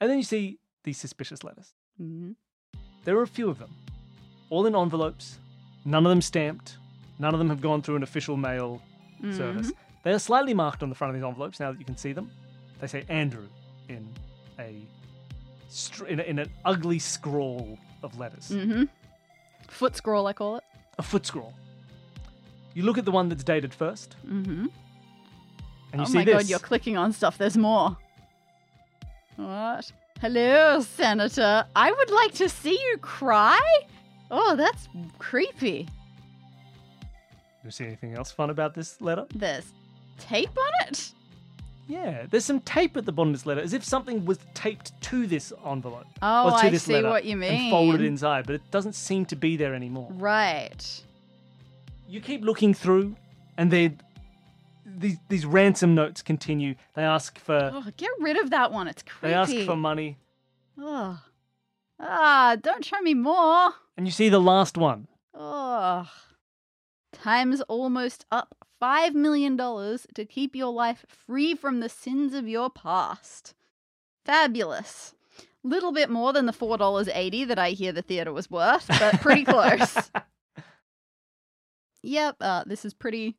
And 0.00 0.08
then 0.08 0.18
you 0.18 0.24
see 0.24 0.58
these 0.84 0.98
suspicious 0.98 1.42
letters. 1.44 1.74
Mm-hmm. 2.00 2.32
There 3.04 3.16
are 3.18 3.22
a 3.22 3.26
few 3.26 3.48
of 3.48 3.58
them, 3.58 3.74
all 4.50 4.66
in 4.66 4.74
envelopes, 4.76 5.38
none 5.84 6.04
of 6.06 6.10
them 6.10 6.20
stamped, 6.22 6.76
none 7.18 7.32
of 7.34 7.38
them 7.38 7.48
have 7.48 7.60
gone 7.60 7.82
through 7.82 7.96
an 7.96 8.02
official 8.02 8.36
mail 8.36 8.82
Mm-hmm. 9.22 9.36
service. 9.36 9.70
They 10.02 10.12
are 10.12 10.18
slightly 10.18 10.54
marked 10.54 10.82
on 10.82 10.88
the 10.88 10.94
front 10.94 11.10
of 11.14 11.20
these 11.20 11.26
envelopes 11.28 11.60
now 11.60 11.70
that 11.72 11.78
you 11.78 11.84
can 11.84 11.94
see 11.98 12.12
them. 12.14 12.30
They 12.80 12.86
say 12.86 13.04
Andrew 13.10 13.46
in 13.90 14.08
a 14.58 14.82
in, 16.08 16.20
a, 16.20 16.22
in 16.22 16.38
an 16.38 16.50
ugly 16.64 16.98
scrawl 16.98 17.78
of 18.02 18.18
letters. 18.18 18.48
Mm-hmm. 18.50 18.84
Foot 19.68 19.94
scroll, 19.96 20.26
I 20.26 20.32
call 20.32 20.56
it. 20.56 20.64
a 20.98 21.02
foot 21.02 21.26
scroll. 21.26 21.52
You 22.72 22.82
look 22.84 22.96
at 22.96 23.04
the 23.04 23.10
one 23.10 23.28
that's 23.28 23.44
dated 23.44 23.74
first, 23.74 24.16
Mm-hmm. 24.26 24.66
and 25.92 25.94
you 25.94 26.00
oh 26.00 26.04
see 26.06 26.14
my 26.14 26.24
this. 26.24 26.34
god, 26.34 26.46
you're 26.48 26.58
clicking 26.60 26.96
on 26.96 27.12
stuff. 27.12 27.36
There's 27.36 27.58
more. 27.58 27.98
What? 29.36 29.92
Hello, 30.20 30.80
Senator. 30.80 31.64
I 31.74 31.90
would 31.90 32.10
like 32.10 32.34
to 32.34 32.48
see 32.50 32.72
you 32.72 32.98
cry. 32.98 33.58
Oh, 34.30 34.54
that's 34.54 34.86
creepy. 35.18 35.88
you 37.64 37.70
see 37.70 37.86
anything 37.86 38.12
else 38.12 38.30
fun 38.30 38.50
about 38.50 38.74
this 38.74 39.00
letter? 39.00 39.24
There's 39.34 39.72
tape 40.18 40.50
on 40.50 40.88
it. 40.88 41.12
Yeah, 41.88 42.26
there's 42.30 42.44
some 42.44 42.60
tape 42.60 42.98
at 42.98 43.06
the 43.06 43.12
bottom 43.12 43.30
of 43.30 43.40
this 43.40 43.46
letter, 43.46 43.62
as 43.62 43.72
if 43.72 43.82
something 43.82 44.26
was 44.26 44.38
taped 44.52 44.92
to 45.04 45.26
this 45.26 45.54
envelope. 45.64 46.04
Oh, 46.20 46.48
or 46.48 46.60
to 46.60 46.66
I 46.66 46.76
see 46.76 47.02
what 47.02 47.24
you 47.24 47.38
mean. 47.38 47.52
And 47.52 47.70
folded 47.70 48.02
inside, 48.02 48.44
but 48.44 48.56
it 48.56 48.70
doesn't 48.70 48.94
seem 48.94 49.24
to 49.24 49.36
be 49.36 49.56
there 49.56 49.74
anymore. 49.74 50.08
Right. 50.12 51.02
You 52.06 52.20
keep 52.20 52.42
looking 52.44 52.74
through, 52.74 53.16
and 53.56 53.70
they 53.70 53.96
these 55.00 55.16
these 55.28 55.46
ransom 55.46 55.94
notes 55.94 56.22
continue. 56.22 56.74
They 56.94 57.02
ask 57.02 57.38
for 57.38 57.70
Oh, 57.72 57.84
get 57.96 58.10
rid 58.20 58.36
of 58.36 58.50
that 58.50 58.70
one. 58.72 58.86
It's 58.88 59.02
creepy. 59.02 59.28
they 59.28 59.34
ask 59.34 59.54
for 59.66 59.76
money, 59.76 60.18
Oh. 60.78 61.20
Ah, 61.98 62.56
don't 62.60 62.84
show 62.84 63.00
me 63.00 63.14
more. 63.14 63.74
and 63.96 64.06
you 64.06 64.12
see 64.12 64.28
the 64.28 64.40
last 64.40 64.78
one. 64.78 65.08
Oh. 65.34 66.08
Time's 67.12 67.60
almost 67.62 68.24
up. 68.30 68.54
$5 68.80 69.12
million 69.12 69.58
to 69.58 70.24
keep 70.26 70.56
your 70.56 70.72
life 70.72 71.04
free 71.06 71.54
from 71.54 71.80
the 71.80 71.88
sins 71.90 72.32
of 72.32 72.48
your 72.48 72.70
past. 72.70 73.52
Fabulous. 74.24 75.14
Little 75.62 75.92
bit 75.92 76.08
more 76.08 76.32
than 76.32 76.46
the 76.46 76.52
$4.80 76.54 77.46
that 77.48 77.58
I 77.58 77.72
hear 77.72 77.92
the 77.92 78.00
theatre 78.00 78.32
was 78.32 78.50
worth, 78.50 78.86
but 78.88 79.20
pretty 79.20 79.44
close. 79.44 80.10
yep, 82.02 82.36
uh, 82.40 82.64
this 82.66 82.86
is 82.86 82.94
pretty 82.94 83.36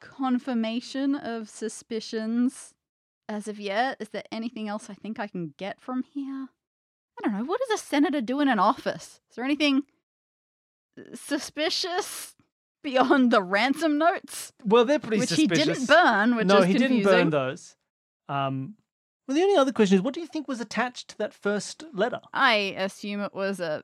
confirmation 0.00 1.14
of 1.14 1.48
suspicions 1.48 2.74
as 3.28 3.48
of 3.48 3.58
yet. 3.60 3.96
Is 4.00 4.08
there 4.10 4.24
anything 4.32 4.68
else 4.68 4.88
I 4.90 4.94
think 4.94 5.18
I 5.18 5.26
can 5.26 5.54
get 5.56 5.80
from 5.80 6.02
here? 6.02 6.48
I 7.18 7.22
don't 7.22 7.32
know. 7.38 7.44
What 7.44 7.60
does 7.68 7.80
a 7.80 7.84
senator 7.84 8.20
do 8.20 8.40
in 8.40 8.48
an 8.48 8.58
office? 8.58 9.20
Is 9.28 9.36
there 9.36 9.44
anything 9.44 9.82
suspicious 11.14 12.34
beyond 12.82 13.30
the 13.30 13.42
ransom 13.42 13.98
notes, 13.98 14.52
Well, 14.64 14.84
they're 14.84 14.98
pretty 14.98 15.26
suspicious. 15.26 15.48
which 15.48 15.58
suspicious. 15.58 15.80
he 15.80 15.86
didn't 15.86 16.04
burn, 16.04 16.36
which 16.36 16.46
no, 16.46 16.58
is 16.58 16.66
he 16.66 16.72
confusing. 16.74 16.96
didn't 16.98 17.12
burn 17.12 17.30
those. 17.30 17.76
Um, 18.28 18.74
well, 19.26 19.34
the 19.34 19.42
only 19.42 19.56
other 19.56 19.72
question 19.72 19.96
is, 19.96 20.02
what 20.02 20.14
do 20.14 20.20
you 20.20 20.26
think 20.26 20.48
was 20.48 20.60
attached 20.60 21.08
to 21.08 21.18
that 21.18 21.34
first 21.34 21.84
letter? 21.92 22.20
I 22.32 22.54
assume 22.78 23.20
it 23.20 23.34
was 23.34 23.60
a 23.60 23.82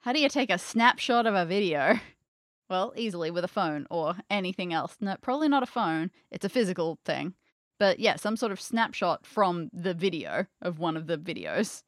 How 0.00 0.12
do 0.12 0.20
you 0.20 0.28
take 0.28 0.50
a 0.50 0.58
snapshot 0.58 1.26
of 1.26 1.34
a 1.34 1.44
video? 1.44 1.98
Well, 2.72 2.94
easily 2.96 3.30
with 3.30 3.44
a 3.44 3.48
phone 3.48 3.86
or 3.90 4.14
anything 4.30 4.72
else. 4.72 4.96
No, 4.98 5.14
probably 5.20 5.46
not 5.46 5.62
a 5.62 5.66
phone. 5.66 6.10
It's 6.30 6.46
a 6.46 6.48
physical 6.48 6.98
thing. 7.04 7.34
But 7.78 8.00
yeah, 8.00 8.16
some 8.16 8.34
sort 8.34 8.50
of 8.50 8.62
snapshot 8.62 9.26
from 9.26 9.68
the 9.74 9.92
video 9.92 10.46
of 10.62 10.78
one 10.78 10.96
of 10.96 11.06
the 11.06 11.18
videos. 11.18 11.82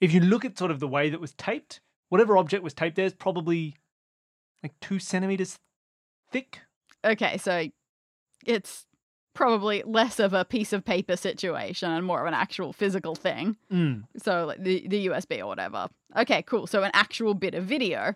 If 0.00 0.14
you 0.14 0.20
look 0.20 0.46
at 0.46 0.56
sort 0.56 0.70
of 0.70 0.80
the 0.80 0.88
way 0.88 1.10
that 1.10 1.20
was 1.20 1.34
taped, 1.34 1.80
whatever 2.08 2.38
object 2.38 2.64
was 2.64 2.72
taped 2.72 2.96
there 2.96 3.04
is 3.04 3.12
probably 3.12 3.76
like 4.62 4.72
two 4.80 4.98
centimeters 4.98 5.58
thick. 6.32 6.60
Okay, 7.04 7.36
so 7.36 7.66
it's 8.46 8.86
probably 9.34 9.82
less 9.84 10.18
of 10.18 10.32
a 10.32 10.46
piece 10.46 10.72
of 10.72 10.82
paper 10.82 11.14
situation 11.14 11.90
and 11.90 12.06
more 12.06 12.22
of 12.22 12.26
an 12.26 12.32
actual 12.32 12.72
physical 12.72 13.14
thing. 13.14 13.54
Mm. 13.70 14.04
So 14.16 14.46
like 14.46 14.64
the, 14.64 14.88
the 14.88 15.08
USB 15.08 15.40
or 15.40 15.46
whatever. 15.46 15.88
Okay, 16.16 16.40
cool. 16.40 16.66
So 16.66 16.84
an 16.84 16.90
actual 16.94 17.34
bit 17.34 17.54
of 17.54 17.64
video. 17.64 18.14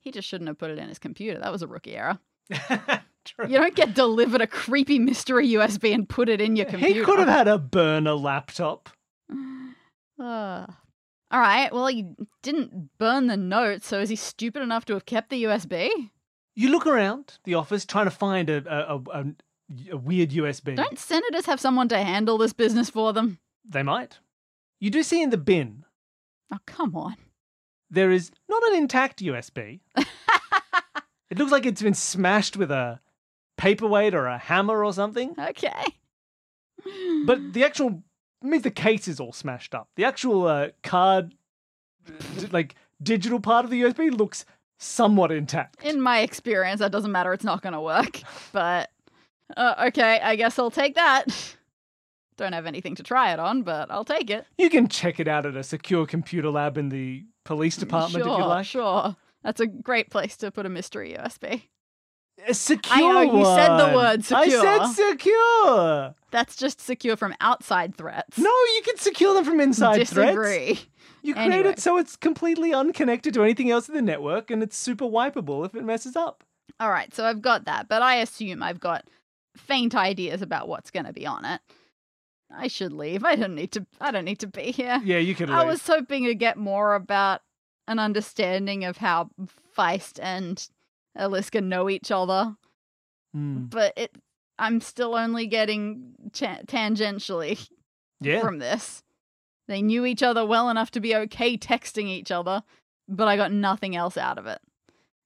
He 0.00 0.10
just 0.10 0.28
shouldn't 0.28 0.48
have 0.48 0.58
put 0.58 0.70
it 0.70 0.78
in 0.78 0.88
his 0.88 0.98
computer. 0.98 1.38
That 1.38 1.52
was 1.52 1.62
a 1.62 1.66
rookie 1.66 1.96
error. 1.96 2.18
You 3.48 3.58
don't 3.58 3.76
get 3.76 3.94
delivered 3.94 4.40
a 4.40 4.48
creepy 4.48 4.98
mystery 4.98 5.50
USB 5.50 5.94
and 5.94 6.08
put 6.08 6.28
it 6.28 6.40
in 6.40 6.56
your 6.56 6.66
computer. 6.66 7.00
He 7.00 7.04
could 7.04 7.20
have 7.20 7.28
had 7.28 7.46
a 7.48 7.58
burner 7.58 8.14
laptop. 8.14 8.88
Uh, 10.20 10.66
all 11.32 11.40
right. 11.40 11.72
Well, 11.72 11.88
he 11.88 12.06
didn't 12.42 12.90
burn 12.98 13.26
the 13.26 13.36
notes, 13.36 13.88
so 13.88 13.98
is 13.98 14.08
he 14.08 14.14
stupid 14.14 14.62
enough 14.62 14.84
to 14.84 14.92
have 14.92 15.04
kept 15.04 15.30
the 15.30 15.44
USB? 15.44 15.90
You 16.54 16.68
look 16.68 16.86
around 16.86 17.38
the 17.42 17.54
office 17.54 17.84
trying 17.84 18.04
to 18.04 18.12
find 18.12 18.48
a, 18.48 18.62
a, 18.68 18.96
a, 18.98 19.24
a 19.90 19.96
weird 19.96 20.30
USB. 20.30 20.76
Don't 20.76 20.98
senators 20.98 21.46
have 21.46 21.58
someone 21.58 21.88
to 21.88 21.98
handle 21.98 22.38
this 22.38 22.52
business 22.52 22.88
for 22.88 23.12
them? 23.12 23.38
They 23.68 23.82
might. 23.82 24.18
You 24.78 24.90
do 24.90 25.02
see 25.02 25.22
in 25.22 25.30
the 25.30 25.38
bin 25.38 25.84
Oh, 26.52 26.58
come 26.66 26.94
on. 26.94 27.16
There 27.92 28.10
is 28.10 28.32
not 28.48 28.62
an 28.68 28.74
intact 28.76 29.20
USB. 29.20 29.80
it 29.96 31.38
looks 31.38 31.52
like 31.52 31.66
it's 31.66 31.82
been 31.82 31.94
smashed 31.94 32.56
with 32.56 32.70
a 32.70 33.00
paperweight 33.58 34.14
or 34.14 34.26
a 34.26 34.38
hammer 34.38 34.82
or 34.82 34.92
something. 34.92 35.34
Okay. 35.38 35.84
But 37.26 37.52
the 37.52 37.64
actual, 37.64 38.02
I 38.42 38.46
mean, 38.46 38.62
the 38.62 38.70
case 38.70 39.06
is 39.06 39.20
all 39.20 39.32
smashed 39.32 39.74
up. 39.74 39.88
The 39.96 40.04
actual 40.04 40.46
uh, 40.46 40.68
card, 40.82 41.34
like 42.50 42.74
digital 43.02 43.38
part 43.38 43.64
of 43.64 43.70
the 43.70 43.82
USB, 43.82 44.10
looks 44.10 44.44
somewhat 44.78 45.30
intact. 45.30 45.84
in 45.84 46.00
my 46.00 46.20
experience, 46.20 46.80
that 46.80 46.90
doesn't 46.90 47.12
matter. 47.12 47.32
It's 47.32 47.44
not 47.44 47.62
going 47.62 47.74
to 47.74 47.80
work. 47.80 48.22
But 48.52 48.90
uh, 49.56 49.86
okay, 49.88 50.20
I 50.20 50.36
guess 50.36 50.58
I'll 50.58 50.70
take 50.70 50.94
that. 50.96 51.26
Don't 52.36 52.52
have 52.52 52.66
anything 52.66 52.94
to 52.96 53.02
try 53.02 53.32
it 53.32 53.38
on, 53.38 53.62
but 53.62 53.90
I'll 53.90 54.04
take 54.04 54.28
it. 54.30 54.46
You 54.58 54.68
can 54.68 54.88
check 54.88 55.20
it 55.20 55.28
out 55.28 55.46
at 55.46 55.56
a 55.56 55.62
secure 55.62 56.06
computer 56.06 56.50
lab 56.50 56.76
in 56.76 56.88
the 56.88 57.24
police 57.44 57.76
mm, 57.76 57.80
department 57.80 58.24
sure, 58.24 58.34
if 58.34 58.38
you 58.38 58.46
like. 58.46 58.66
Sure. 58.66 59.16
That's 59.42 59.60
a 59.60 59.66
great 59.66 60.10
place 60.10 60.36
to 60.38 60.50
put 60.50 60.66
a 60.66 60.68
mystery 60.68 61.16
USB. 61.18 61.62
A 62.48 62.54
secure 62.54 62.98
know, 62.98 63.18
uh, 63.18 63.22
you 63.22 63.44
said 63.44 63.76
the 63.76 63.84
one. 63.84 63.94
word 63.94 64.32
I 64.32 64.48
said 64.48 64.86
secure. 64.86 66.14
That's 66.30 66.56
just 66.56 66.80
secure 66.80 67.16
from 67.16 67.34
outside 67.40 67.94
threats. 67.94 68.38
No, 68.38 68.50
you 68.50 68.82
can 68.84 68.96
secure 68.96 69.34
them 69.34 69.44
from 69.44 69.60
inside 69.60 70.08
threats. 70.08 70.10
Disagree. 70.10 70.80
You 71.22 71.34
create 71.34 71.52
Anyway. 71.52 71.70
it 71.70 71.78
so 71.78 71.98
it's 71.98 72.16
completely 72.16 72.72
unconnected 72.72 73.32
to 73.34 73.44
anything 73.44 73.70
else 73.70 73.88
in 73.88 73.94
the 73.94 74.02
network 74.02 74.50
and 74.50 74.62
it's 74.62 74.76
super 74.76 75.04
wipeable 75.04 75.64
if 75.64 75.74
it 75.74 75.84
messes 75.84 76.16
up. 76.16 76.42
All 76.80 76.90
right, 76.90 77.14
so 77.14 77.24
I've 77.24 77.42
got 77.42 77.66
that, 77.66 77.88
but 77.88 78.02
I 78.02 78.16
assume 78.16 78.62
I've 78.62 78.80
got 78.80 79.06
faint 79.56 79.94
ideas 79.94 80.42
about 80.42 80.66
what's 80.66 80.90
going 80.90 81.06
to 81.06 81.12
be 81.12 81.26
on 81.26 81.44
it. 81.44 81.60
I 82.54 82.68
should 82.68 82.92
leave. 82.92 83.24
I 83.24 83.36
don't 83.36 83.54
need 83.54 83.72
to. 83.72 83.86
I 84.00 84.10
don't 84.10 84.24
need 84.24 84.40
to 84.40 84.46
be 84.46 84.72
here. 84.72 85.00
Yeah, 85.04 85.18
you 85.18 85.34
can 85.34 85.48
leave. 85.48 85.56
I 85.58 85.64
was 85.64 85.86
hoping 85.86 86.24
to 86.26 86.34
get 86.34 86.56
more 86.56 86.94
about 86.94 87.40
an 87.88 87.98
understanding 87.98 88.84
of 88.84 88.98
how 88.98 89.30
Feist 89.76 90.18
and 90.22 90.66
Aliska 91.16 91.60
know 91.60 91.88
each 91.90 92.10
other, 92.10 92.56
Hmm. 93.32 93.64
but 93.66 93.92
it. 93.96 94.14
I'm 94.58 94.80
still 94.80 95.14
only 95.16 95.46
getting 95.46 96.12
cha- 96.32 96.60
tangentially 96.66 97.68
Yeah. 98.20 98.40
from 98.40 98.58
this. 98.58 99.02
They 99.66 99.80
knew 99.82 100.04
each 100.04 100.22
other 100.22 100.44
well 100.46 100.68
enough 100.68 100.90
to 100.92 101.00
be 101.00 101.16
okay 101.16 101.56
texting 101.56 102.06
each 102.06 102.30
other, 102.30 102.62
but 103.08 103.26
I 103.28 103.36
got 103.36 103.50
nothing 103.50 103.96
else 103.96 104.16
out 104.16 104.38
of 104.38 104.46
it. 104.46 104.60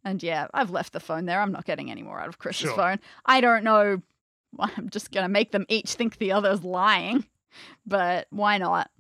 And 0.05 0.23
yeah, 0.23 0.47
I've 0.55 0.71
left 0.71 0.93
the 0.93 1.01
phone 1.01 1.27
there. 1.27 1.41
I'm 1.43 1.51
not 1.53 1.65
getting 1.65 1.91
any 1.91 2.03
more 2.03 2.21
out 2.21 2.29
of 2.29 2.39
Chris's 2.39 2.69
Sure. 2.69 2.77
phone. 2.77 3.01
I 3.27 3.41
don't 3.41 3.65
know. 3.65 4.01
I'm 4.59 4.91
just 4.91 5.13
going 5.13 5.25
to 5.25 5.29
make 5.29 5.53
them 5.53 5.67
each 5.69 5.95
think 5.95 6.19
the 6.19 6.33
other's 6.33 6.65
lying, 6.65 7.27
but 7.87 8.27
why 8.31 8.59
not? 8.59 8.91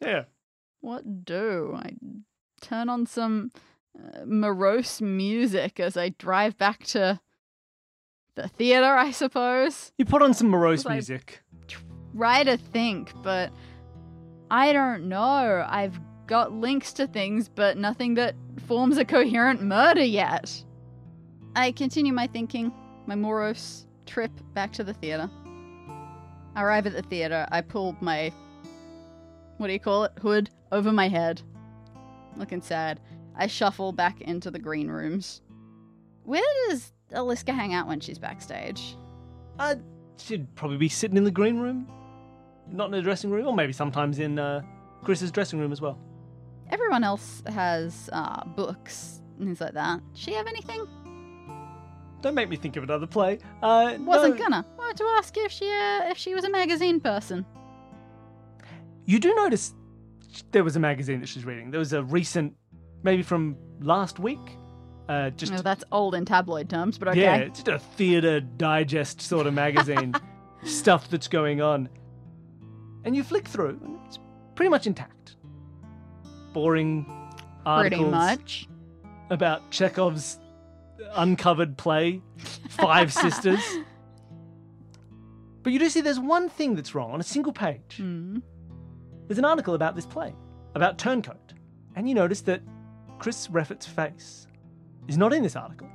yeah. 0.00 0.24
What 0.82 1.26
do? 1.26 1.74
I 1.76 1.92
turn 2.62 2.88
on 2.88 3.04
some 3.04 3.52
uh, 3.98 4.20
morose 4.24 5.02
music 5.02 5.78
as 5.78 5.94
I 5.94 6.08
drive 6.10 6.56
back 6.56 6.84
to 6.84 7.20
the 8.34 8.48
theater, 8.48 8.86
I 8.86 9.10
suppose. 9.10 9.92
You 9.98 10.06
put 10.06 10.22
on 10.22 10.32
some 10.32 10.48
morose 10.48 10.86
music. 10.86 11.42
try 12.16 12.44
to 12.44 12.56
think, 12.56 13.12
but 13.22 13.52
I 14.50 14.72
don't 14.72 15.08
know. 15.08 15.66
I've 15.68 16.00
got 16.26 16.52
links 16.52 16.92
to 16.94 17.06
things, 17.06 17.48
but 17.48 17.76
nothing 17.76 18.14
that 18.14 18.34
forms 18.66 18.96
a 18.96 19.04
coherent 19.04 19.62
murder 19.62 20.04
yet. 20.04 20.64
I 21.56 21.72
continue 21.72 22.12
my 22.12 22.26
thinking, 22.26 22.72
my 23.06 23.16
morose 23.16 23.86
trip 24.10 24.32
back 24.54 24.72
to 24.72 24.84
the 24.84 24.92
theater. 24.92 25.30
I 26.56 26.62
arrive 26.62 26.86
at 26.86 26.94
the 26.94 27.02
theater. 27.02 27.46
I 27.52 27.60
pull 27.60 27.96
my, 28.00 28.32
what 29.58 29.68
do 29.68 29.72
you 29.72 29.78
call 29.78 30.04
it, 30.04 30.12
hood 30.20 30.50
over 30.72 30.92
my 30.92 31.08
head. 31.08 31.40
Looking 32.36 32.60
sad. 32.60 33.00
I 33.36 33.46
shuffle 33.46 33.92
back 33.92 34.20
into 34.20 34.50
the 34.50 34.58
green 34.58 34.88
rooms. 34.88 35.42
Where 36.24 36.42
does 36.68 36.92
Aliska 37.12 37.52
hang 37.52 37.72
out 37.72 37.86
when 37.86 38.00
she's 38.00 38.18
backstage? 38.18 38.96
Uh, 39.58 39.76
she'd 40.18 40.52
probably 40.56 40.76
be 40.76 40.88
sitting 40.88 41.16
in 41.16 41.24
the 41.24 41.30
green 41.30 41.58
room, 41.58 41.88
not 42.68 42.86
in 42.86 42.92
the 42.92 43.02
dressing 43.02 43.30
room, 43.30 43.46
or 43.46 43.54
maybe 43.54 43.72
sometimes 43.72 44.18
in 44.18 44.38
uh, 44.38 44.62
Chris's 45.04 45.30
dressing 45.30 45.60
room 45.60 45.70
as 45.70 45.80
well. 45.80 45.98
Everyone 46.70 47.04
else 47.04 47.42
has 47.46 48.10
uh, 48.12 48.44
books 48.44 49.22
and 49.38 49.46
things 49.46 49.60
like 49.60 49.74
that. 49.74 50.00
Does 50.12 50.20
she 50.20 50.32
have 50.32 50.48
anything? 50.48 50.86
Don't 52.22 52.34
make 52.34 52.48
me 52.48 52.56
think 52.56 52.76
of 52.76 52.82
another 52.84 53.06
play. 53.06 53.38
Uh, 53.62 53.96
Wasn't 54.00 54.36
no. 54.38 54.42
gonna. 54.42 54.66
Wanted 54.76 54.96
to 54.98 55.04
ask 55.04 55.36
if 55.36 55.50
she 55.52 55.66
uh, 55.70 56.10
if 56.10 56.18
she 56.18 56.34
was 56.34 56.44
a 56.44 56.50
magazine 56.50 57.00
person. 57.00 57.46
You 59.06 59.18
do 59.18 59.34
notice 59.34 59.74
there 60.52 60.62
was 60.62 60.76
a 60.76 60.80
magazine 60.80 61.20
that 61.20 61.28
she's 61.28 61.44
reading. 61.44 61.70
There 61.70 61.78
was 61.78 61.92
a 61.92 62.02
recent, 62.02 62.54
maybe 63.02 63.22
from 63.22 63.56
last 63.80 64.18
week. 64.18 64.38
Uh, 65.08 65.30
just 65.30 65.52
Oh, 65.52 65.62
that's 65.62 65.82
old 65.90 66.14
in 66.14 66.24
tabloid 66.24 66.68
terms, 66.70 66.96
but 66.98 67.08
okay. 67.08 67.20
yeah, 67.22 67.36
it's 67.36 67.62
just 67.62 67.68
a 67.68 67.78
theater 67.96 68.38
digest 68.40 69.20
sort 69.20 69.46
of 69.48 69.54
magazine, 69.54 70.14
stuff 70.64 71.08
that's 71.10 71.26
going 71.26 71.60
on. 71.60 71.88
And 73.04 73.16
you 73.16 73.24
flick 73.24 73.48
through, 73.48 73.80
and 73.82 73.98
it's 74.06 74.18
pretty 74.54 74.68
much 74.68 74.86
intact. 74.86 75.36
Boring 76.52 77.04
Pretty 77.04 77.96
articles 77.96 78.10
much. 78.10 78.68
about 79.30 79.68
Chekhov's 79.70 80.38
uncovered 81.12 81.76
play, 81.76 82.22
Five 82.70 83.12
Sisters. 83.24 83.62
But 85.62 85.72
you 85.72 85.78
do 85.78 85.88
see 85.88 86.00
there's 86.00 86.20
one 86.20 86.48
thing 86.48 86.74
that's 86.74 86.94
wrong 86.94 87.12
on 87.12 87.20
a 87.20 87.24
single 87.24 87.52
page. 87.52 87.96
Hmm. 87.96 88.38
There's 89.26 89.38
an 89.38 89.44
article 89.44 89.74
about 89.74 89.94
this 89.94 90.06
play, 90.06 90.34
about 90.74 90.98
Turncoat. 90.98 91.52
And 91.96 92.08
you 92.08 92.14
notice 92.14 92.40
that 92.42 92.62
Chris 93.18 93.48
Reffitt's 93.48 93.86
face 93.86 94.46
is 95.08 95.18
not 95.18 95.32
in 95.32 95.42
this 95.42 95.56
article. 95.56 95.88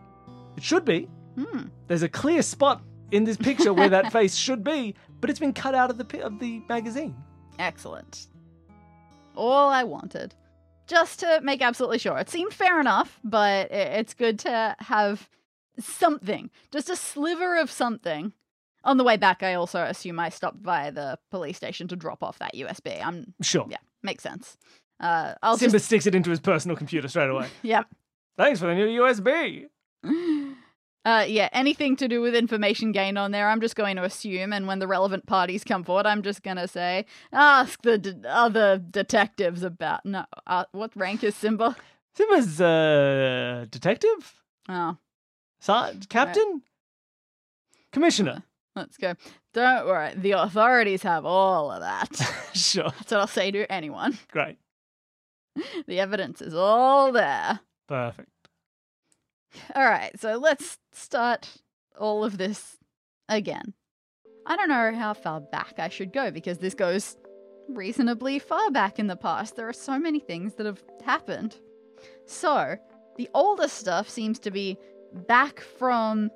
It 0.56 0.64
should 0.64 0.86
be. 0.86 1.10
Hmm. 1.38 1.64
There's 1.88 2.04
a 2.04 2.10
clear 2.10 2.42
spot 2.42 2.82
in 3.12 3.24
this 3.24 3.38
picture 3.38 3.74
where 3.74 3.90
that 3.90 4.12
face 4.12 4.36
should 4.36 4.64
be, 4.64 4.96
but 5.20 5.30
it's 5.30 5.40
been 5.40 5.54
cut 5.54 5.76
out 5.76 5.90
of 5.90 5.98
the 5.98 6.24
of 6.24 6.40
the 6.40 6.62
magazine. 6.70 7.16
Excellent. 7.60 8.28
All 9.36 9.70
I 9.70 9.84
wanted. 9.84 10.36
Just 10.88 11.20
to 11.22 11.40
make 11.42 11.62
absolutely 11.62 11.98
sure. 12.00 12.18
It 12.18 12.30
seemed 12.30 12.54
fair 12.54 12.80
enough, 12.80 13.20
but 13.24 13.72
it's 13.72 14.14
good 14.14 14.40
to 14.40 14.76
have 14.80 15.30
something. 15.80 16.50
Just 16.72 16.90
a 16.90 16.96
sliver 16.96 17.58
of 17.58 17.72
something. 17.72 18.34
On 18.84 18.98
the 18.98 19.04
way 19.04 19.18
back, 19.18 19.42
I 19.42 19.56
also 19.56 19.82
assume 19.82 20.20
I 20.20 20.30
stopped 20.30 20.62
by 20.62 20.92
the 20.92 21.18
police 21.32 21.58
station 21.58 21.88
to 21.88 21.96
drop 21.96 22.22
off 22.22 22.38
that 22.40 22.54
USB. 22.54 23.04
I'm 23.04 23.34
Sure. 23.42 23.66
yeah, 23.68 23.78
makes 24.04 24.22
sense. 24.22 24.58
Uh, 25.00 25.34
I'll 25.42 25.58
Simba 25.58 25.74
just 25.74 25.86
sticks 25.86 26.06
it 26.06 26.14
into 26.14 26.30
his 26.30 26.40
personal 26.40 26.78
computer 26.78 27.08
straight 27.08 27.30
away. 27.30 27.48
yep. 27.64 27.88
Thanks 28.38 28.60
for 28.60 28.68
the 28.68 28.76
new 28.76 29.02
USB. 29.02 29.66
Uh, 31.06 31.24
yeah, 31.28 31.48
anything 31.54 31.96
to 31.96 32.08
do 32.08 32.20
with 32.20 32.34
information 32.34 32.92
gained 32.92 33.16
on 33.18 33.30
there, 33.30 33.48
I'm 33.48 33.62
just 33.62 33.76
going 33.76 33.96
to 33.98 34.04
assume, 34.04 34.52
and 34.52 34.66
when 34.66 34.80
the 34.80 34.88
relevant 34.88 35.28
parties 35.28 35.64
come 35.64 35.84
forward, 35.84 36.08
I'm 36.08 36.24
just 36.24 36.42
going 36.42 36.58
to 36.58 36.68
say, 36.68 37.06
ask 37.32 37.80
the 37.84 38.00
d- 38.00 38.14
other 38.28 38.80
detectives 38.80 39.62
about. 39.62 40.04
No, 40.04 40.26
uh, 40.48 40.66
what 40.72 40.96
rank 40.96 41.24
is 41.24 41.36
Simba? 41.36 41.76
Simba's 42.16 42.60
uh, 42.60 43.66
detective, 43.70 44.42
Oh, 44.68 44.98
Sar- 45.60 45.92
captain, 46.10 46.64
commissioner. 47.92 48.44
let's 48.76 48.98
go. 48.98 49.14
Don't 49.54 49.86
worry, 49.86 50.14
the 50.16 50.32
authorities 50.32 51.04
have 51.04 51.24
all 51.26 51.72
of 51.72 51.82
that. 51.82 52.10
sure, 52.56 52.90
That's 52.90 53.12
what 53.12 53.20
I'll 53.22 53.28
say 53.28 53.52
to 53.52 53.72
anyone. 53.72 54.18
great. 54.32 54.58
the 55.88 56.00
evidence 56.00 56.42
is 56.42 56.54
all 56.56 57.12
there. 57.12 57.60
Perfect. 57.88 58.30
All 59.76 59.86
right, 59.86 60.12
so 60.20 60.38
let's 60.38 60.78
start 60.92 61.50
all 62.00 62.24
of 62.24 62.38
this 62.38 62.78
again. 63.30 63.74
I 64.46 64.56
don't 64.56 64.70
know 64.70 64.94
how 64.96 65.14
far 65.14 65.42
back 65.42 65.74
I 65.80 65.90
should 65.90 66.14
go 66.14 66.30
because 66.32 66.60
this 66.60 66.74
goes 66.74 67.18
reasonably 67.70 68.38
far 68.40 68.70
back 68.72 69.00
in 69.00 69.08
the 69.08 69.16
past. 69.16 69.56
There 69.56 69.68
are 69.68 69.74
so 69.74 69.98
many 69.98 70.20
things 70.20 70.56
that 70.56 70.66
have 70.66 70.84
happened. 71.04 71.56
So, 72.26 72.76
the 73.18 73.30
oldest 73.34 73.78
stuff 73.78 74.10
seems 74.10 74.40
to 74.40 74.52
be 74.52 74.78
back 75.28 75.62
from 75.62 76.30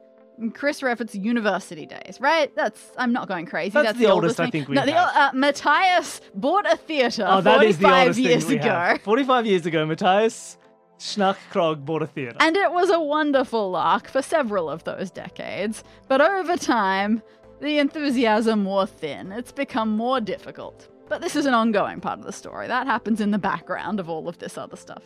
Chris 0.54 0.82
Reffert's 0.82 1.14
university 1.16 1.86
days, 1.86 2.18
right? 2.22 2.56
That's 2.56 2.92
I'm 2.98 3.12
not 3.12 3.28
going 3.28 3.46
crazy. 3.46 3.72
That's 3.72 3.88
That's, 3.90 4.00
the 4.00 4.06
oldest 4.08 4.40
I 4.40 4.46
thing. 4.46 4.52
think 4.52 4.70
we 4.70 4.76
no, 4.76 4.86
the, 4.86 4.96
uh, 4.96 5.32
Matthias 5.34 6.22
bought 6.34 6.72
a 6.72 6.78
theater 6.78 7.26
Oh, 7.28 7.42
that 7.42 7.62
is 7.64 7.78
the 7.78 7.84
45 7.84 8.02
oldest 8.08 8.20
years 8.20 8.50
ago. 8.50 8.70
have. 8.70 9.02
Forty-five 9.02 9.46
years 9.46 9.66
ago, 9.66 9.86
Matthias 9.86 10.58
Bought 11.86 12.02
a 12.02 12.08
theatre. 12.08 12.38
And 12.40 12.56
it 12.58 12.72
was 12.72 12.90
a 12.90 13.00
wonderful 13.00 13.72
lark 13.72 14.08
for 14.08 14.22
several 14.22 14.70
of 14.70 14.84
those 14.84 15.12
decades. 15.12 15.84
But 16.08 16.22
over 16.22 16.58
time, 16.58 17.22
the 17.62 17.80
enthusiasm 17.80 18.66
wore 18.66 18.86
thin. 18.86 19.32
It's 19.32 19.52
become 19.52 19.90
more 19.90 20.20
difficult. 20.20 20.90
But 21.08 21.22
this 21.22 21.36
is 21.36 21.46
an 21.46 21.54
ongoing 21.54 22.02
part 22.02 22.20
of 22.20 22.26
the 22.26 22.32
story. 22.32 22.68
That 22.68 22.86
happens 22.86 23.22
in 23.22 23.32
the 23.32 23.40
background 23.40 24.00
of 24.00 24.10
all 24.10 24.28
of 24.28 24.38
this 24.38 24.58
other 24.58 24.78
stuff. 24.78 25.04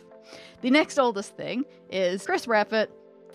The 0.60 0.70
next 0.70 0.98
oldest 0.98 1.36
thing 1.36 1.64
is 1.90 2.26
Chris 2.26 2.46
Raffert 2.46 2.88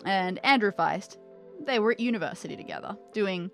and 0.06 0.44
Andrew 0.46 0.72
Feist. 0.72 1.18
They 1.66 1.80
were 1.80 1.92
at 1.92 2.00
university 2.00 2.56
together, 2.56 2.96
doing 3.14 3.52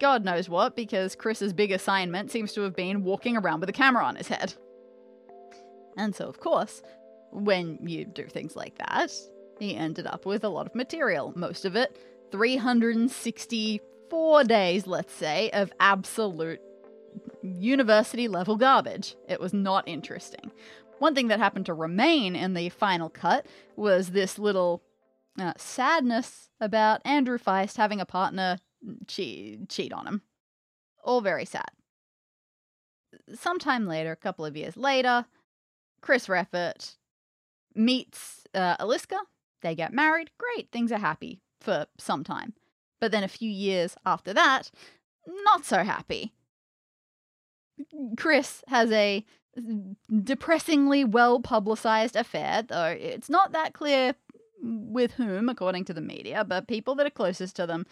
God 0.00 0.24
knows 0.24 0.48
what, 0.48 0.74
because 0.74 1.14
Chris's 1.14 1.52
big 1.52 1.70
assignment 1.70 2.30
seems 2.30 2.52
to 2.54 2.62
have 2.62 2.74
been 2.74 3.04
walking 3.04 3.36
around 3.36 3.60
with 3.60 3.68
a 3.68 3.72
camera 3.72 4.04
on 4.04 4.16
his 4.16 4.28
head. 4.28 4.54
And 5.96 6.14
so, 6.14 6.26
of 6.26 6.40
course, 6.40 6.82
when 7.32 7.78
you 7.86 8.04
do 8.04 8.26
things 8.26 8.56
like 8.56 8.76
that, 8.78 9.12
he 9.58 9.74
ended 9.74 10.06
up 10.06 10.26
with 10.26 10.44
a 10.44 10.48
lot 10.48 10.66
of 10.66 10.74
material. 10.74 11.32
Most 11.36 11.64
of 11.64 11.76
it 11.76 11.96
364 12.30 14.44
days, 14.44 14.86
let's 14.86 15.12
say, 15.12 15.50
of 15.50 15.72
absolute 15.80 16.60
university 17.42 18.28
level 18.28 18.56
garbage. 18.56 19.16
It 19.28 19.40
was 19.40 19.52
not 19.52 19.88
interesting. 19.88 20.52
One 20.98 21.14
thing 21.14 21.28
that 21.28 21.40
happened 21.40 21.66
to 21.66 21.74
remain 21.74 22.36
in 22.36 22.54
the 22.54 22.68
final 22.68 23.10
cut 23.10 23.46
was 23.76 24.10
this 24.10 24.38
little 24.38 24.82
uh, 25.38 25.54
sadness 25.56 26.50
about 26.60 27.00
Andrew 27.04 27.38
Feist 27.38 27.76
having 27.76 28.00
a 28.00 28.06
partner 28.06 28.58
cheat, 29.06 29.68
cheat 29.68 29.92
on 29.92 30.06
him. 30.06 30.22
All 31.02 31.20
very 31.20 31.44
sad. 31.44 31.70
Sometime 33.34 33.86
later, 33.86 34.12
a 34.12 34.16
couple 34.16 34.44
of 34.44 34.56
years 34.56 34.76
later, 34.76 35.26
Chris 36.00 36.26
Reffert 36.26 36.96
meets 37.74 38.44
uh, 38.54 38.76
Aliska. 38.78 39.18
They 39.62 39.74
get 39.74 39.92
married. 39.92 40.30
Great, 40.38 40.70
things 40.72 40.90
are 40.92 40.98
happy 40.98 41.40
for 41.60 41.86
some 41.98 42.24
time. 42.24 42.54
But 43.00 43.12
then 43.12 43.24
a 43.24 43.28
few 43.28 43.50
years 43.50 43.96
after 44.04 44.32
that, 44.34 44.70
not 45.26 45.64
so 45.64 45.82
happy. 45.84 46.32
Chris 48.16 48.62
has 48.68 48.90
a 48.90 49.24
depressingly 50.22 51.04
well 51.04 51.40
publicized 51.40 52.16
affair, 52.16 52.62
though 52.62 52.96
it's 52.98 53.28
not 53.28 53.52
that 53.52 53.74
clear 53.74 54.14
with 54.62 55.12
whom, 55.12 55.48
according 55.48 55.84
to 55.86 55.92
the 55.92 56.00
media, 56.00 56.44
but 56.44 56.68
people 56.68 56.94
that 56.94 57.06
are 57.06 57.10
closest 57.10 57.56
to 57.56 57.66
them 57.66 57.86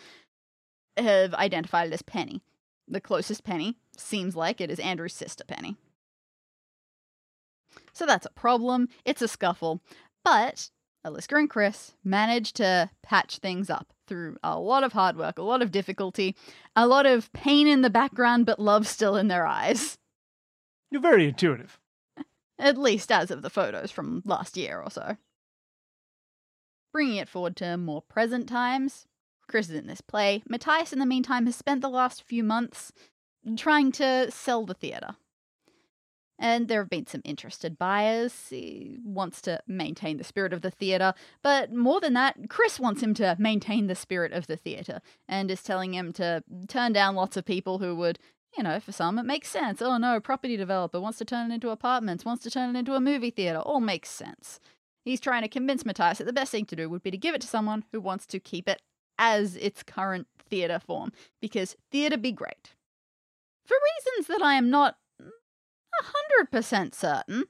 have 0.97 1.35
identified 1.35 1.89
it 1.89 1.93
as 1.93 2.03
Penny. 2.03 2.41
The 2.87 3.01
closest 3.01 3.45
Penny 3.45 3.77
seems 3.97 4.37
like 4.37 4.61
it 4.61 4.71
is 4.71 4.79
Andrew's 4.81 5.15
sister 5.15 5.45
Penny. 5.45 5.77
So 8.01 8.07
that's 8.07 8.25
a 8.25 8.31
problem. 8.31 8.89
It's 9.05 9.21
a 9.21 9.29
scuffle. 9.29 9.83
But 10.25 10.71
Aliska 11.05 11.37
and 11.37 11.51
Chris 11.51 11.93
managed 12.03 12.57
to 12.57 12.89
patch 13.03 13.37
things 13.37 13.69
up 13.69 13.93
through 14.07 14.39
a 14.43 14.59
lot 14.59 14.85
of 14.85 14.95
hard 14.95 15.19
work, 15.19 15.39
a 15.39 15.43
lot 15.43 15.61
of 15.61 15.71
difficulty, 15.71 16.35
a 16.75 16.87
lot 16.87 17.05
of 17.05 17.31
pain 17.35 17.69
in 17.69 17.83
the 17.83 17.91
background, 17.91 18.47
but 18.47 18.59
love 18.59 18.87
still 18.87 19.17
in 19.17 19.29
their 19.29 19.47
eyes. 19.47 19.99
You're 20.91 21.03
very 21.03 21.29
intuitive. 21.29 21.79
At 22.59 22.79
least 22.79 23.13
as 23.13 23.31
of 23.31 23.43
the 23.43 23.51
photos 23.51 23.91
from 23.91 24.23
last 24.25 24.57
year 24.57 24.81
or 24.81 24.91
so. 24.91 25.19
Bringing 26.95 27.17
it 27.17 27.29
forward 27.29 27.55
to 27.57 27.77
more 27.77 28.01
present 28.01 28.49
times, 28.49 29.09
Chris 29.47 29.69
is 29.69 29.75
in 29.75 29.89
this 29.89 30.01
play. 30.01 30.43
Matthias, 30.49 30.95
in 30.95 31.01
the 31.01 31.05
meantime, 31.05 31.45
has 31.45 31.55
spent 31.55 31.83
the 31.83 31.91
last 31.91 32.23
few 32.23 32.43
months 32.43 32.93
trying 33.59 33.93
to 33.93 34.31
sell 34.31 34.65
the 34.65 34.73
theatre. 34.73 35.17
And 36.43 36.69
there 36.69 36.81
have 36.81 36.89
been 36.89 37.07
some 37.07 37.21
interested 37.23 37.79
buyers. 37.79 38.49
He 38.49 38.99
wants 39.05 39.43
to 39.43 39.61
maintain 39.69 40.17
the 40.17 40.25
spirit 40.25 40.55
of 40.55 40.63
the 40.63 40.71
theatre. 40.71 41.13
But 41.43 41.71
more 41.71 42.01
than 42.01 42.15
that, 42.15 42.49
Chris 42.49 42.81
wants 42.81 43.03
him 43.03 43.13
to 43.15 43.37
maintain 43.39 43.89
the 43.89 43.95
spirit 43.95 44.33
of 44.33 44.47
the 44.47 44.57
theatre 44.57 45.03
and 45.29 45.51
is 45.51 45.63
telling 45.63 45.93
him 45.93 46.15
to 46.15 46.43
turn 46.67 46.95
down 46.95 47.15
lots 47.15 47.37
of 47.37 47.45
people 47.45 47.79
who 47.79 47.95
would, 47.97 48.19
you 48.57 48.63
know, 48.63 48.81
for 48.81 48.91
some 48.91 49.19
it 49.19 49.27
makes 49.27 49.51
sense. 49.51 49.83
Oh 49.83 49.99
no, 49.99 50.19
property 50.19 50.57
developer 50.57 50.99
wants 50.99 51.19
to 51.19 51.27
turn 51.27 51.51
it 51.51 51.55
into 51.55 51.69
apartments, 51.69 52.25
wants 52.25 52.43
to 52.45 52.51
turn 52.51 52.75
it 52.75 52.79
into 52.79 52.95
a 52.95 53.01
movie 53.01 53.31
theatre. 53.31 53.59
All 53.59 53.81
makes 53.81 54.09
sense. 54.09 54.61
He's 55.05 55.21
trying 55.21 55.43
to 55.43 55.49
convince 55.49 55.85
Matthias 55.85 56.19
that 56.19 56.25
the 56.25 56.33
best 56.33 56.53
thing 56.53 56.65
to 56.67 56.77
do 56.77 56.89
would 56.89 57.03
be 57.03 57.11
to 57.11 57.19
give 57.19 57.35
it 57.35 57.43
to 57.43 57.47
someone 57.47 57.85
who 57.93 58.01
wants 58.01 58.25
to 58.27 58.41
keep 58.41 58.67
it 58.67 58.81
as 59.19 59.57
its 59.57 59.83
current 59.83 60.27
theatre 60.49 60.79
form, 60.79 61.13
because 61.41 61.77
theatre 61.93 62.17
be 62.17 62.33
great. 62.33 62.75
For 63.67 63.77
reasons 63.77 64.27
that 64.29 64.43
I 64.43 64.55
am 64.55 64.71
not 64.71 64.97
a 65.99 66.47
100% 66.47 66.95
certain, 66.95 67.45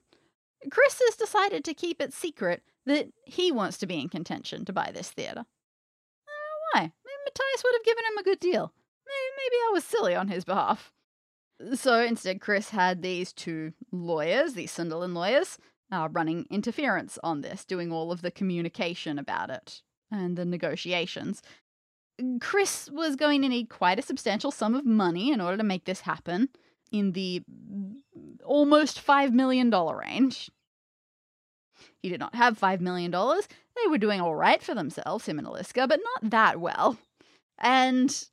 Chris 0.69 1.01
has 1.07 1.15
decided 1.15 1.63
to 1.65 1.73
keep 1.73 2.01
it 2.01 2.13
secret 2.13 2.63
that 2.85 3.09
he 3.25 3.51
wants 3.51 3.77
to 3.79 3.87
be 3.87 3.99
in 3.99 4.09
contention 4.09 4.65
to 4.65 4.73
buy 4.73 4.91
this 4.93 5.09
theatre. 5.09 5.45
Why. 6.73 6.91
Matthias 7.25 7.63
would 7.63 7.75
have 7.75 7.85
given 7.85 8.03
him 8.05 8.17
a 8.17 8.23
good 8.23 8.39
deal. 8.39 8.73
Maybe, 9.05 9.35
maybe 9.37 9.55
I 9.67 9.71
was 9.73 9.83
silly 9.83 10.15
on 10.15 10.27
his 10.27 10.43
behalf. 10.43 10.91
So 11.75 11.99
instead, 12.01 12.41
Chris 12.41 12.69
had 12.69 13.01
these 13.01 13.31
two 13.33 13.73
lawyers, 13.91 14.53
these 14.53 14.71
Sunderland 14.71 15.13
lawyers, 15.13 15.57
uh, 15.91 16.09
running 16.11 16.47
interference 16.49 17.19
on 17.23 17.41
this, 17.41 17.65
doing 17.65 17.91
all 17.91 18.11
of 18.11 18.21
the 18.21 18.31
communication 18.31 19.19
about 19.19 19.49
it 19.49 19.81
and 20.11 20.37
the 20.37 20.45
negotiations. 20.45 21.41
Chris 22.39 22.89
was 22.91 23.15
going 23.15 23.41
to 23.41 23.49
need 23.49 23.69
quite 23.69 23.99
a 23.99 24.03
substantial 24.03 24.51
sum 24.51 24.75
of 24.75 24.85
money 24.85 25.31
in 25.31 25.41
order 25.41 25.57
to 25.57 25.63
make 25.63 25.85
this 25.85 26.01
happen 26.01 26.49
in 26.91 27.13
the 27.13 27.41
almost 28.43 29.05
$5 29.05 29.31
million 29.31 29.69
range. 29.71 30.49
He 32.01 32.09
did 32.09 32.19
not 32.19 32.35
have 32.35 32.59
$5 32.59 32.81
million. 32.81 33.11
They 33.11 33.89
were 33.89 33.97
doing 33.97 34.21
all 34.21 34.35
right 34.35 34.61
for 34.61 34.75
themselves, 34.75 35.27
him 35.27 35.39
and 35.39 35.47
Aliska, 35.47 35.87
but 35.87 35.99
not 36.03 36.31
that 36.31 36.59
well. 36.59 36.97
And 37.57 38.25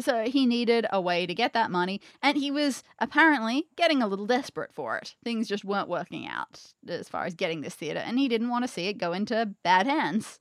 so 0.00 0.24
he 0.24 0.46
needed 0.46 0.86
a 0.90 1.00
way 1.00 1.26
to 1.26 1.34
get 1.34 1.52
that 1.52 1.70
money, 1.70 2.00
and 2.22 2.36
he 2.36 2.50
was 2.50 2.82
apparently 2.98 3.66
getting 3.76 4.02
a 4.02 4.08
little 4.08 4.26
desperate 4.26 4.72
for 4.72 4.96
it. 4.96 5.14
Things 5.22 5.46
just 5.46 5.64
weren't 5.64 5.88
working 5.88 6.26
out 6.26 6.60
as 6.88 7.08
far 7.08 7.24
as 7.24 7.34
getting 7.34 7.60
this 7.60 7.74
theatre, 7.74 8.00
and 8.00 8.18
he 8.18 8.28
didn't 8.28 8.48
want 8.48 8.64
to 8.64 8.70
see 8.70 8.86
it 8.86 8.98
go 8.98 9.12
into 9.12 9.54
bad 9.62 9.86
hands. 9.86 10.40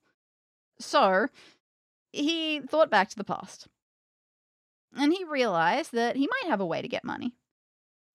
So 0.80 1.28
he 2.12 2.62
thought 2.62 2.90
back 2.90 3.10
to 3.10 3.16
the 3.16 3.24
past. 3.24 3.68
And 4.96 5.14
he 5.14 5.24
realized 5.24 5.92
that 5.94 6.16
he 6.16 6.28
might 6.28 6.50
have 6.50 6.62
a 6.62 6.66
way 6.66 6.82
to 6.82 6.88
get 6.88 7.04
money. 7.04 7.34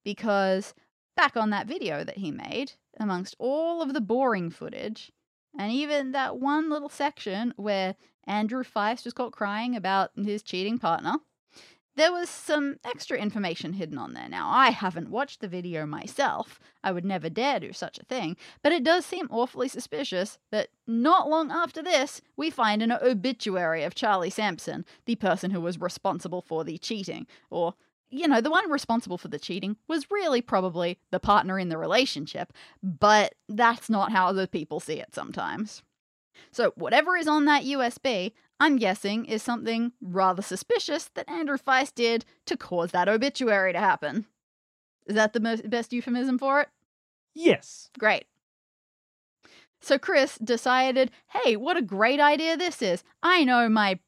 Because 0.08 0.72
back 1.18 1.36
on 1.36 1.50
that 1.50 1.66
video 1.66 2.02
that 2.02 2.16
he 2.16 2.30
made, 2.30 2.72
amongst 2.98 3.36
all 3.38 3.82
of 3.82 3.92
the 3.92 4.00
boring 4.00 4.48
footage, 4.48 5.12
and 5.58 5.70
even 5.70 6.12
that 6.12 6.38
one 6.38 6.70
little 6.70 6.88
section 6.88 7.52
where 7.58 7.94
Andrew 8.24 8.64
Feist 8.64 9.04
was 9.04 9.12
caught 9.12 9.32
crying 9.32 9.76
about 9.76 10.12
his 10.16 10.42
cheating 10.42 10.78
partner, 10.78 11.18
there 11.96 12.10
was 12.10 12.30
some 12.30 12.76
extra 12.86 13.18
information 13.18 13.74
hidden 13.74 13.98
on 13.98 14.14
there. 14.14 14.30
Now, 14.30 14.48
I 14.48 14.70
haven't 14.70 15.10
watched 15.10 15.40
the 15.40 15.48
video 15.48 15.84
myself. 15.84 16.58
I 16.82 16.90
would 16.90 17.04
never 17.04 17.28
dare 17.28 17.60
do 17.60 17.74
such 17.74 17.98
a 17.98 18.04
thing. 18.04 18.38
But 18.62 18.72
it 18.72 18.84
does 18.84 19.04
seem 19.04 19.28
awfully 19.30 19.68
suspicious 19.68 20.38
that 20.50 20.68
not 20.86 21.28
long 21.28 21.50
after 21.50 21.82
this, 21.82 22.22
we 22.34 22.48
find 22.48 22.80
an 22.80 22.92
obituary 22.92 23.82
of 23.84 23.94
Charlie 23.94 24.30
Sampson, 24.30 24.86
the 25.04 25.16
person 25.16 25.50
who 25.50 25.60
was 25.60 25.78
responsible 25.78 26.40
for 26.40 26.64
the 26.64 26.78
cheating. 26.78 27.26
Or, 27.50 27.74
you 28.10 28.26
know, 28.28 28.40
the 28.40 28.50
one 28.50 28.70
responsible 28.70 29.18
for 29.18 29.28
the 29.28 29.38
cheating 29.38 29.76
was 29.86 30.10
really 30.10 30.40
probably 30.40 30.98
the 31.10 31.20
partner 31.20 31.58
in 31.58 31.68
the 31.68 31.78
relationship. 31.78 32.52
But 32.82 33.34
that's 33.48 33.90
not 33.90 34.12
how 34.12 34.28
other 34.28 34.46
people 34.46 34.80
see 34.80 34.94
it 34.94 35.14
sometimes. 35.14 35.82
So, 36.50 36.72
whatever 36.76 37.16
is 37.16 37.28
on 37.28 37.44
that 37.46 37.64
USB, 37.64 38.32
I'm 38.60 38.76
guessing 38.76 39.24
is 39.24 39.42
something 39.42 39.92
rather 40.00 40.42
suspicious 40.42 41.10
that 41.14 41.28
Andrew 41.28 41.58
Feist 41.58 41.94
did 41.94 42.24
to 42.46 42.56
cause 42.56 42.92
that 42.92 43.08
obituary 43.08 43.72
to 43.72 43.78
happen. 43.78 44.26
Is 45.06 45.14
that 45.14 45.32
the 45.32 45.40
most, 45.40 45.68
best 45.68 45.92
euphemism 45.92 46.38
for 46.38 46.60
it? 46.60 46.68
Yes. 47.34 47.90
Great. 47.98 48.26
So 49.80 49.98
Chris 49.98 50.38
decided, 50.38 51.10
hey, 51.28 51.56
what 51.56 51.76
a 51.76 51.82
great 51.82 52.20
idea 52.20 52.56
this 52.56 52.82
is. 52.82 53.04
I 53.22 53.44
know 53.44 53.68
my 53.68 54.00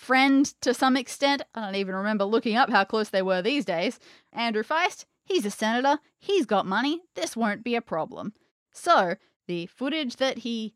friend 0.00 0.46
to 0.62 0.74
some 0.74 0.96
extent. 0.96 1.42
I 1.54 1.60
don't 1.66 1.74
even 1.76 1.94
remember 1.94 2.24
looking 2.24 2.56
up 2.56 2.70
how 2.70 2.84
close 2.84 3.10
they 3.10 3.22
were 3.22 3.42
these 3.42 3.64
days. 3.64 3.98
Andrew 4.32 4.62
Feist, 4.62 5.04
he's 5.24 5.44
a 5.44 5.50
senator. 5.50 5.98
He's 6.18 6.46
got 6.46 6.66
money. 6.66 7.02
This 7.14 7.36
won't 7.36 7.62
be 7.62 7.74
a 7.74 7.82
problem. 7.82 8.32
So, 8.72 9.16
the 9.46 9.66
footage 9.66 10.16
that 10.16 10.38
he 10.38 10.74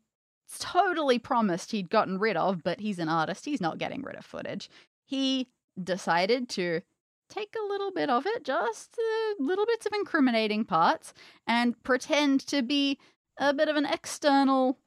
totally 0.59 1.17
promised 1.17 1.71
he'd 1.71 1.89
gotten 1.89 2.19
rid 2.19 2.37
of, 2.37 2.63
but 2.63 2.79
he's 2.79 2.99
an 2.99 3.09
artist, 3.09 3.45
he's 3.45 3.61
not 3.61 3.77
getting 3.77 4.03
rid 4.03 4.15
of 4.15 4.25
footage. 4.25 4.69
He 5.03 5.47
decided 5.81 6.49
to 6.49 6.81
take 7.29 7.55
a 7.55 7.67
little 7.67 7.91
bit 7.91 8.09
of 8.09 8.25
it, 8.25 8.43
just 8.43 8.97
uh, 8.99 9.43
little 9.43 9.65
bits 9.65 9.85
of 9.85 9.93
incriminating 9.93 10.65
parts, 10.65 11.13
and 11.47 11.81
pretend 11.83 12.45
to 12.47 12.61
be 12.61 12.99
a 13.37 13.53
bit 13.53 13.67
of 13.67 13.75
an 13.75 13.85
external 13.85 14.77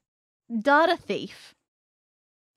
data 0.63 0.97
thief 0.97 1.55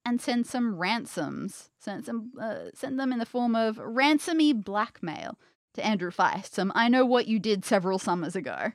and 0.06 0.20
send 0.20 0.48
some 0.48 0.78
ransoms, 0.78 1.70
send 1.80 2.06
some, 2.06 2.32
uh, 2.40 2.72
send 2.74 3.00
them 3.00 3.12
in 3.12 3.20
the 3.20 3.26
form 3.26 3.56
of 3.56 3.78
ransomy 3.78 4.54
blackmail 4.54 5.38
to 5.74 5.86
Andrew 5.86 6.12
Feist. 6.12 6.54
Some 6.54 6.72
I 6.76 6.88
know 6.88 7.06
what 7.06 7.28
you 7.28 7.40
did 7.40 7.64
several 7.66 8.00
summers 8.00 8.36
ago 8.36 8.74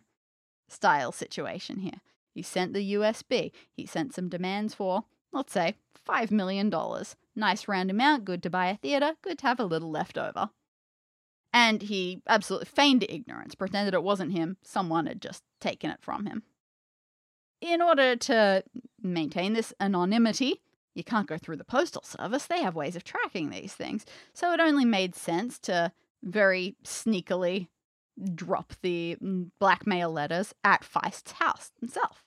style 0.68 1.12
situation 1.12 1.78
here. 1.78 2.00
He 2.34 2.42
sent 2.42 2.74
the 2.74 2.94
USB. 2.94 3.52
He 3.72 3.86
sent 3.86 4.14
some 4.14 4.28
demands 4.28 4.74
for, 4.74 5.04
let's 5.32 5.52
say, 5.52 5.76
$5 6.06 6.30
million. 6.30 6.72
Nice 7.34 7.68
round 7.68 7.90
amount, 7.90 8.24
good 8.24 8.42
to 8.42 8.50
buy 8.50 8.66
a 8.66 8.76
theatre, 8.76 9.14
good 9.22 9.38
to 9.38 9.46
have 9.46 9.60
a 9.60 9.64
little 9.64 9.90
left 9.90 10.18
over. 10.18 10.50
And 11.52 11.82
he 11.82 12.22
absolutely 12.28 12.66
feigned 12.66 13.06
ignorance, 13.08 13.54
pretended 13.54 13.94
it 13.94 14.02
wasn't 14.02 14.32
him, 14.32 14.58
someone 14.62 15.06
had 15.06 15.22
just 15.22 15.42
taken 15.60 15.90
it 15.90 16.02
from 16.02 16.26
him. 16.26 16.42
In 17.62 17.80
order 17.80 18.16
to 18.16 18.62
maintain 19.00 19.54
this 19.54 19.72
anonymity, 19.80 20.60
you 20.96 21.04
can't 21.04 21.28
go 21.28 21.36
through 21.36 21.56
the 21.56 21.64
postal 21.64 22.02
service. 22.02 22.46
They 22.46 22.62
have 22.62 22.74
ways 22.74 22.96
of 22.96 23.04
tracking 23.04 23.50
these 23.50 23.74
things. 23.74 24.06
So 24.32 24.52
it 24.52 24.60
only 24.60 24.86
made 24.86 25.14
sense 25.14 25.58
to 25.60 25.92
very 26.22 26.74
sneakily 26.82 27.68
drop 28.34 28.72
the 28.80 29.18
mm, 29.22 29.50
blackmail 29.60 30.10
letters 30.10 30.54
at 30.64 30.84
Feist's 30.84 31.32
house 31.32 31.70
himself. 31.78 32.24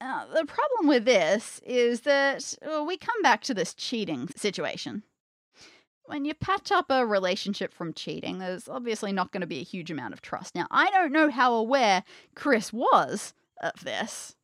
Uh, 0.00 0.26
the 0.26 0.44
problem 0.44 0.86
with 0.86 1.04
this 1.04 1.60
is 1.66 2.02
that 2.02 2.54
well, 2.64 2.86
we 2.86 2.96
come 2.96 3.20
back 3.22 3.42
to 3.42 3.54
this 3.54 3.74
cheating 3.74 4.28
situation. 4.36 5.02
When 6.06 6.24
you 6.24 6.34
patch 6.34 6.70
up 6.70 6.86
a 6.90 7.04
relationship 7.04 7.72
from 7.72 7.94
cheating, 7.94 8.38
there's 8.38 8.68
obviously 8.68 9.10
not 9.10 9.32
going 9.32 9.40
to 9.40 9.46
be 9.46 9.60
a 9.60 9.64
huge 9.64 9.90
amount 9.90 10.12
of 10.12 10.20
trust. 10.20 10.54
Now, 10.54 10.66
I 10.70 10.90
don't 10.90 11.12
know 11.12 11.30
how 11.30 11.54
aware 11.54 12.04
Chris 12.34 12.72
was 12.72 13.32
of 13.62 13.82
this, 13.82 14.36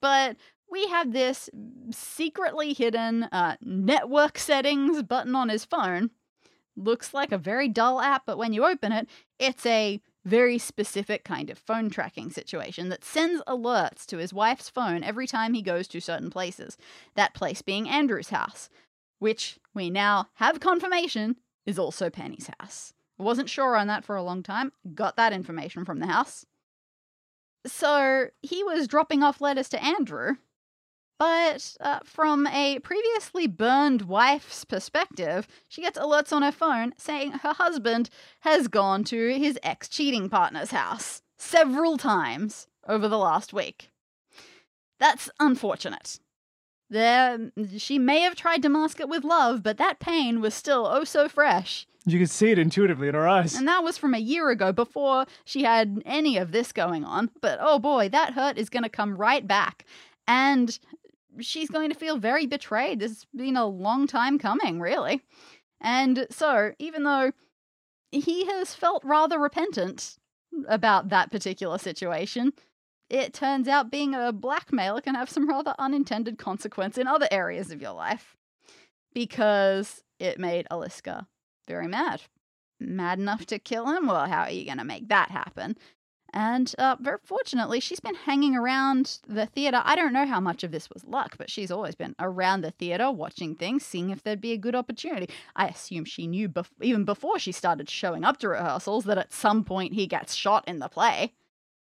but 0.00 0.36
we 0.70 0.86
have 0.88 1.12
this 1.12 1.48
secretly 1.90 2.72
hidden 2.72 3.24
uh, 3.24 3.56
network 3.60 4.38
settings 4.38 5.02
button 5.02 5.34
on 5.34 5.48
his 5.48 5.64
phone. 5.64 6.10
Looks 6.76 7.14
like 7.14 7.32
a 7.32 7.38
very 7.38 7.68
dull 7.68 8.00
app, 8.00 8.24
but 8.26 8.36
when 8.36 8.52
you 8.52 8.64
open 8.64 8.92
it, 8.92 9.08
it's 9.38 9.64
a 9.64 10.00
very 10.24 10.58
specific 10.58 11.24
kind 11.24 11.50
of 11.50 11.58
phone 11.58 11.88
tracking 11.88 12.30
situation 12.30 12.88
that 12.88 13.04
sends 13.04 13.42
alerts 13.46 14.04
to 14.06 14.18
his 14.18 14.34
wife's 14.34 14.68
phone 14.68 15.04
every 15.04 15.26
time 15.26 15.54
he 15.54 15.62
goes 15.62 15.86
to 15.88 16.00
certain 16.00 16.30
places. 16.30 16.76
That 17.14 17.32
place 17.32 17.62
being 17.62 17.88
Andrew's 17.88 18.30
house, 18.30 18.68
which 19.20 19.58
we 19.72 19.88
now 19.88 20.26
have 20.34 20.60
confirmation 20.60 21.36
is 21.64 21.78
also 21.78 22.10
Penny's 22.10 22.50
house. 22.58 22.92
Wasn't 23.18 23.48
sure 23.48 23.76
on 23.76 23.86
that 23.86 24.04
for 24.04 24.16
a 24.16 24.22
long 24.22 24.42
time. 24.42 24.72
Got 24.94 25.16
that 25.16 25.32
information 25.32 25.84
from 25.84 26.00
the 26.00 26.06
house. 26.06 26.44
So 27.66 28.26
he 28.42 28.62
was 28.62 28.88
dropping 28.88 29.22
off 29.22 29.40
letters 29.40 29.68
to 29.70 29.82
Andrew 29.82 30.36
but 31.18 31.76
uh, 31.80 32.00
from 32.04 32.46
a 32.48 32.78
previously 32.80 33.46
burned 33.46 34.02
wife's 34.02 34.64
perspective, 34.64 35.48
she 35.68 35.82
gets 35.82 35.98
alerts 35.98 36.32
on 36.32 36.42
her 36.42 36.52
phone 36.52 36.92
saying 36.98 37.32
her 37.32 37.54
husband 37.54 38.10
has 38.40 38.68
gone 38.68 39.04
to 39.04 39.38
his 39.38 39.58
ex 39.62 39.88
cheating 39.88 40.28
partner's 40.28 40.70
house 40.70 41.22
several 41.38 41.96
times 41.96 42.66
over 42.86 43.08
the 43.08 43.18
last 43.18 43.52
week. 43.52 43.90
That's 44.98 45.30
unfortunate. 45.40 46.18
There, 46.88 47.50
she 47.76 47.98
may 47.98 48.20
have 48.20 48.36
tried 48.36 48.62
to 48.62 48.68
mask 48.68 49.00
it 49.00 49.08
with 49.08 49.24
love, 49.24 49.62
but 49.62 49.76
that 49.78 49.98
pain 49.98 50.40
was 50.40 50.54
still 50.54 50.86
oh 50.86 51.04
so 51.04 51.28
fresh. 51.28 51.86
You 52.04 52.20
could 52.20 52.30
see 52.30 52.52
it 52.52 52.58
intuitively 52.58 53.08
in 53.08 53.14
her 53.14 53.26
eyes. 53.26 53.56
And 53.56 53.66
that 53.66 53.82
was 53.82 53.98
from 53.98 54.14
a 54.14 54.18
year 54.18 54.50
ago 54.50 54.72
before 54.72 55.26
she 55.44 55.64
had 55.64 56.00
any 56.06 56.36
of 56.36 56.52
this 56.52 56.70
going 56.72 57.04
on. 57.04 57.30
But 57.40 57.58
oh 57.60 57.80
boy, 57.80 58.08
that 58.10 58.34
hurt 58.34 58.56
is 58.56 58.70
going 58.70 58.84
to 58.84 58.88
come 58.88 59.16
right 59.16 59.44
back. 59.44 59.84
And 60.28 60.78
she's 61.40 61.70
going 61.70 61.90
to 61.90 61.98
feel 61.98 62.18
very 62.18 62.46
betrayed. 62.46 63.00
This 63.00 63.10
has 63.10 63.26
been 63.34 63.56
a 63.56 63.66
long 63.66 64.06
time 64.06 64.38
coming, 64.38 64.80
really. 64.80 65.22
And 65.80 66.26
so, 66.30 66.72
even 66.78 67.02
though 67.02 67.32
he 68.10 68.46
has 68.46 68.74
felt 68.74 69.04
rather 69.04 69.38
repentant 69.38 70.16
about 70.68 71.10
that 71.10 71.30
particular 71.30 71.78
situation, 71.78 72.52
it 73.08 73.34
turns 73.34 73.68
out 73.68 73.90
being 73.90 74.14
a 74.14 74.32
blackmailer 74.32 75.00
can 75.00 75.14
have 75.14 75.30
some 75.30 75.48
rather 75.48 75.74
unintended 75.78 76.38
consequence 76.38 76.98
in 76.98 77.06
other 77.06 77.28
areas 77.30 77.70
of 77.70 77.80
your 77.80 77.92
life. 77.92 78.36
Because 79.12 80.02
it 80.18 80.38
made 80.38 80.66
Aliska 80.70 81.26
very 81.68 81.88
mad. 81.88 82.22
Mad 82.78 83.18
enough 83.18 83.46
to 83.46 83.58
kill 83.58 83.86
him? 83.86 84.06
Well, 84.06 84.28
how 84.28 84.42
are 84.42 84.50
you 84.50 84.66
going 84.66 84.78
to 84.78 84.84
make 84.84 85.08
that 85.08 85.30
happen? 85.30 85.76
And 86.36 86.74
uh, 86.76 86.96
very 87.00 87.16
fortunately, 87.24 87.80
she's 87.80 87.98
been 87.98 88.14
hanging 88.14 88.54
around 88.54 89.20
the 89.26 89.46
theatre. 89.46 89.80
I 89.82 89.96
don't 89.96 90.12
know 90.12 90.26
how 90.26 90.38
much 90.38 90.62
of 90.64 90.70
this 90.70 90.90
was 90.90 91.02
luck, 91.02 91.36
but 91.38 91.48
she's 91.48 91.70
always 91.70 91.94
been 91.94 92.14
around 92.18 92.60
the 92.60 92.72
theatre, 92.72 93.10
watching 93.10 93.54
things, 93.54 93.86
seeing 93.86 94.10
if 94.10 94.22
there'd 94.22 94.38
be 94.38 94.52
a 94.52 94.58
good 94.58 94.74
opportunity. 94.74 95.30
I 95.56 95.68
assume 95.68 96.04
she 96.04 96.26
knew 96.26 96.50
bef- 96.50 96.68
even 96.82 97.06
before 97.06 97.38
she 97.38 97.52
started 97.52 97.88
showing 97.88 98.22
up 98.22 98.36
to 98.40 98.48
rehearsals 98.50 99.06
that 99.06 99.16
at 99.16 99.32
some 99.32 99.64
point 99.64 99.94
he 99.94 100.06
gets 100.06 100.34
shot 100.34 100.68
in 100.68 100.78
the 100.78 100.90
play. 100.90 101.32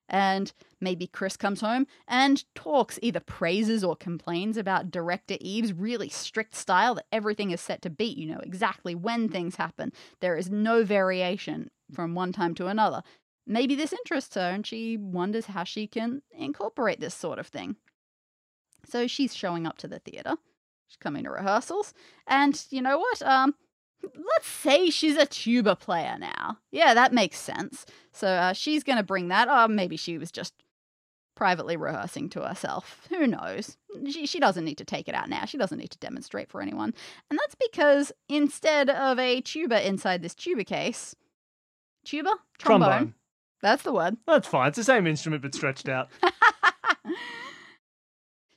And 0.07 0.53
maybe 0.79 1.07
Chris 1.07 1.35
comes 1.35 1.59
home 1.59 1.85
and 2.07 2.45
talks, 2.55 2.97
either 3.01 3.19
praises 3.19 3.83
or 3.83 3.97
complains 3.97 4.55
about 4.55 4.91
director 4.91 5.35
Eve's 5.41 5.73
really 5.73 6.07
strict 6.07 6.55
style 6.55 6.95
that 6.95 7.07
everything 7.11 7.51
is 7.51 7.59
set 7.59 7.81
to 7.81 7.89
beat. 7.89 8.17
You 8.17 8.27
know 8.27 8.39
exactly 8.41 8.95
when 8.95 9.27
things 9.27 9.57
happen. 9.57 9.91
There 10.21 10.37
is 10.37 10.49
no 10.49 10.85
variation 10.85 11.69
from 11.91 12.15
one 12.15 12.31
time 12.31 12.55
to 12.55 12.67
another 12.67 13.03
maybe 13.47 13.75
this 13.75 13.93
interests 13.93 14.35
her 14.35 14.41
and 14.41 14.67
she 14.67 14.97
wonders 14.97 15.47
how 15.47 15.63
she 15.63 15.87
can 15.87 16.21
incorporate 16.31 16.99
this 16.99 17.15
sort 17.15 17.39
of 17.39 17.47
thing. 17.47 17.77
So 18.85 19.07
she's 19.07 19.35
showing 19.35 19.65
up 19.65 19.77
to 19.79 19.87
the 19.87 19.99
theatre. 19.99 20.35
She's 20.87 20.97
coming 20.97 21.23
to 21.23 21.31
rehearsals. 21.31 21.93
And 22.27 22.63
you 22.69 22.81
know 22.81 22.99
what? 22.99 23.21
Um, 23.21 23.55
let's 24.03 24.47
say 24.47 24.89
she's 24.89 25.17
a 25.17 25.25
tuba 25.25 25.75
player 25.75 26.17
now. 26.19 26.59
Yeah, 26.71 26.93
that 26.93 27.13
makes 27.13 27.39
sense. 27.39 27.85
So 28.11 28.27
uh, 28.27 28.53
she's 28.53 28.83
going 28.83 28.97
to 28.97 29.03
bring 29.03 29.29
that. 29.29 29.49
Or 29.49 29.67
maybe 29.67 29.97
she 29.97 30.17
was 30.17 30.31
just 30.31 30.53
privately 31.35 31.77
rehearsing 31.77 32.29
to 32.29 32.41
herself. 32.41 33.07
Who 33.09 33.27
knows? 33.27 33.77
She, 34.09 34.25
she 34.25 34.39
doesn't 34.39 34.65
need 34.65 34.77
to 34.77 34.85
take 34.85 35.07
it 35.07 35.15
out 35.15 35.29
now. 35.29 35.45
She 35.45 35.57
doesn't 35.57 35.77
need 35.77 35.91
to 35.91 35.99
demonstrate 35.99 36.49
for 36.49 36.61
anyone. 36.61 36.93
And 37.29 37.37
that's 37.37 37.55
because 37.55 38.11
instead 38.29 38.89
of 38.89 39.19
a 39.19 39.41
tuba 39.41 39.85
inside 39.85 40.21
this 40.21 40.35
tuba 40.35 40.63
case, 40.63 41.15
tuba? 42.05 42.35
Trombone. 42.57 42.89
Trombone. 42.89 43.13
That's 43.61 43.83
the 43.83 43.93
word. 43.93 44.17
That's 44.27 44.47
fine. 44.47 44.69
It's 44.69 44.77
the 44.77 44.83
same 44.83 45.07
instrument 45.07 45.41
but 45.41 45.55
stretched 45.55 45.89
out. 45.89 46.09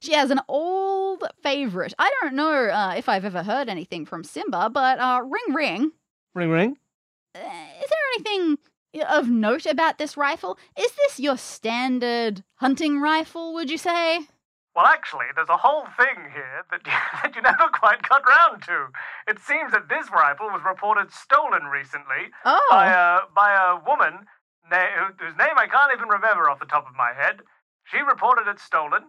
she 0.00 0.12
has 0.12 0.30
an 0.30 0.40
old 0.48 1.24
favorite. 1.42 1.94
I 1.98 2.10
don't 2.20 2.34
know 2.34 2.68
uh, 2.68 2.94
if 2.96 3.08
I've 3.08 3.24
ever 3.24 3.42
heard 3.42 3.68
anything 3.68 4.04
from 4.04 4.24
Simba, 4.24 4.68
but 4.70 4.98
uh, 4.98 5.22
ring 5.24 5.54
ring. 5.54 5.92
Ring 6.34 6.50
ring. 6.50 6.76
Uh, 7.34 7.38
is 7.38 7.88
there 7.88 7.98
anything 8.14 8.58
of 9.08 9.28
note 9.30 9.66
about 9.66 9.98
this 9.98 10.16
rifle? 10.16 10.58
Is 10.78 10.92
this 10.92 11.20
your 11.20 11.36
standard 11.36 12.44
hunting 12.56 13.00
rifle, 13.00 13.54
would 13.54 13.70
you 13.70 13.78
say? 13.78 14.20
Well, 14.76 14.86
actually, 14.86 15.26
there's 15.34 15.48
a 15.48 15.56
whole 15.56 15.84
thing 15.96 16.30
here 16.32 16.64
that 16.70 16.86
you, 16.86 16.92
that 17.22 17.34
you 17.34 17.42
never 17.42 17.68
quite 17.72 18.06
got 18.08 18.22
round 18.26 18.62
to. 18.64 18.86
It 19.28 19.38
seems 19.40 19.72
that 19.72 19.88
this 19.88 20.10
rifle 20.12 20.46
was 20.46 20.62
reported 20.64 21.12
stolen 21.12 21.64
recently 21.64 22.30
oh. 22.44 22.66
by 22.70 22.86
a 22.86 23.20
by 23.34 23.52
a 23.54 23.84
woman 23.84 24.26
na- 24.70 25.11
whose 25.18 25.37
name 25.37 25.56
I 25.59 25.66
can't 25.66 25.92
even 25.92 26.09
remember 26.09 26.48
off 26.48 26.59
the 26.61 26.66
top 26.66 26.88
of 26.88 26.94
my 26.96 27.12
head. 27.12 27.40
She 27.85 27.98
reported 27.98 28.46
it 28.48 28.61
stolen, 28.61 29.04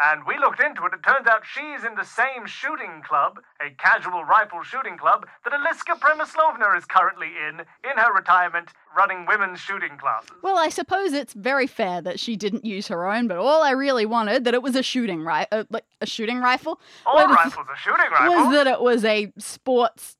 and 0.00 0.22
we 0.26 0.38
looked 0.38 0.60
into 0.60 0.84
it. 0.86 0.92
It 0.92 1.02
turns 1.06 1.26
out 1.26 1.42
she's 1.44 1.84
in 1.84 1.94
the 1.94 2.04
same 2.04 2.46
shooting 2.46 3.02
club, 3.06 3.38
a 3.60 3.70
casual 3.78 4.24
rifle 4.24 4.62
shooting 4.62 4.98
club, 4.98 5.26
that 5.44 5.52
Aliska 5.52 5.94
Premislovna 6.00 6.76
is 6.76 6.84
currently 6.84 7.28
in, 7.48 7.60
in 7.88 7.96
her 7.96 8.12
retirement, 8.12 8.70
running 8.96 9.24
women's 9.26 9.60
shooting 9.60 9.96
classes. 9.98 10.30
Well, 10.42 10.58
I 10.58 10.68
suppose 10.68 11.12
it's 11.12 11.32
very 11.32 11.66
fair 11.66 12.00
that 12.02 12.18
she 12.18 12.36
didn't 12.36 12.64
use 12.64 12.88
her 12.88 13.06
own, 13.10 13.28
but 13.28 13.36
all 13.38 13.62
I 13.62 13.70
really 13.70 14.06
wanted 14.06 14.44
that 14.44 14.54
it 14.54 14.62
was 14.62 14.74
a 14.76 14.82
shooting 14.82 15.24
ri- 15.24 15.46
uh, 15.52 15.64
like 15.70 15.84
a 16.00 16.06
shooting 16.06 16.38
rifle. 16.40 16.80
All 17.06 17.26
rifles 17.26 17.66
are 17.68 17.76
shooting 17.76 18.06
rifles. 18.10 18.46
Was 18.46 18.52
that 18.54 18.66
it 18.66 18.80
was 18.80 19.04
a 19.04 19.32
sports 19.38 20.16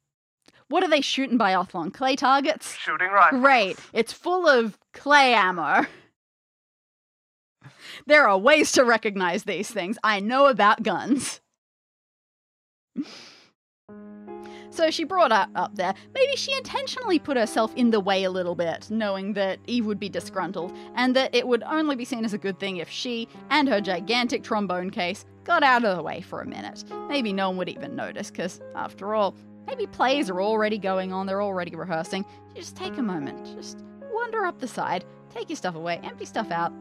what 0.68 0.82
are 0.82 0.88
they 0.88 1.00
shooting 1.00 1.38
biathlon? 1.38 1.92
Clay 1.92 2.16
targets? 2.16 2.76
Shooting 2.76 3.08
rifles. 3.08 3.40
Great. 3.40 3.78
It's 3.92 4.12
full 4.12 4.46
of 4.46 4.78
clay 4.92 5.34
ammo. 5.34 5.86
There 8.06 8.28
are 8.28 8.38
ways 8.38 8.72
to 8.72 8.84
recognize 8.84 9.44
these 9.44 9.70
things. 9.70 9.98
I 10.04 10.20
know 10.20 10.46
about 10.46 10.82
guns. 10.82 11.40
So 14.70 14.90
she 14.92 15.02
brought 15.02 15.32
her 15.32 15.48
up 15.56 15.74
there. 15.74 15.92
Maybe 16.14 16.36
she 16.36 16.56
intentionally 16.56 17.18
put 17.18 17.36
herself 17.36 17.74
in 17.74 17.90
the 17.90 17.98
way 17.98 18.22
a 18.22 18.30
little 18.30 18.54
bit, 18.54 18.88
knowing 18.90 19.32
that 19.32 19.58
Eve 19.66 19.86
would 19.86 19.98
be 19.98 20.08
disgruntled, 20.08 20.72
and 20.94 21.16
that 21.16 21.34
it 21.34 21.48
would 21.48 21.64
only 21.64 21.96
be 21.96 22.04
seen 22.04 22.24
as 22.24 22.32
a 22.32 22.38
good 22.38 22.60
thing 22.60 22.76
if 22.76 22.88
she 22.88 23.26
and 23.50 23.68
her 23.68 23.80
gigantic 23.80 24.44
trombone 24.44 24.90
case 24.90 25.24
got 25.42 25.64
out 25.64 25.84
of 25.84 25.96
the 25.96 26.02
way 26.02 26.20
for 26.20 26.42
a 26.42 26.46
minute. 26.46 26.84
Maybe 27.08 27.32
no 27.32 27.48
one 27.48 27.58
would 27.58 27.68
even 27.68 27.96
notice, 27.96 28.30
because 28.30 28.60
after 28.76 29.16
all, 29.16 29.34
maybe 29.68 29.86
plays 29.86 30.30
are 30.30 30.40
already 30.40 30.78
going 30.78 31.12
on, 31.12 31.26
they're 31.26 31.42
already 31.42 31.76
rehearsing. 31.76 32.24
Just 32.54 32.74
take 32.74 32.96
a 32.96 33.02
moment, 33.02 33.44
just 33.54 33.84
wander 34.10 34.46
up 34.46 34.58
the 34.58 34.66
side, 34.66 35.04
take 35.30 35.50
your 35.50 35.56
stuff 35.56 35.74
away, 35.74 36.00
empty 36.02 36.24
stuff 36.24 36.50
out, 36.50 36.72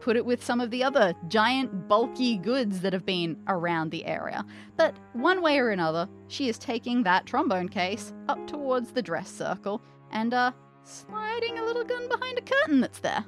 put 0.00 0.16
it 0.16 0.24
with 0.24 0.42
some 0.42 0.60
of 0.60 0.70
the 0.70 0.82
other 0.82 1.14
giant, 1.28 1.88
bulky 1.88 2.38
goods 2.38 2.80
that 2.80 2.92
have 2.92 3.04
been 3.04 3.36
around 3.48 3.90
the 3.90 4.04
area. 4.06 4.44
But 4.76 4.96
one 5.12 5.42
way 5.42 5.58
or 5.58 5.70
another, 5.70 6.08
she 6.28 6.48
is 6.48 6.58
taking 6.58 7.02
that 7.02 7.26
trombone 7.26 7.68
case 7.68 8.14
up 8.28 8.46
towards 8.46 8.92
the 8.92 9.02
dress 9.02 9.30
circle 9.30 9.82
and, 10.10 10.32
uh, 10.32 10.52
sliding 10.84 11.58
a 11.58 11.64
little 11.64 11.84
gun 11.84 12.08
behind 12.08 12.38
a 12.38 12.42
curtain 12.42 12.80
that's 12.80 13.00
there. 13.00 13.24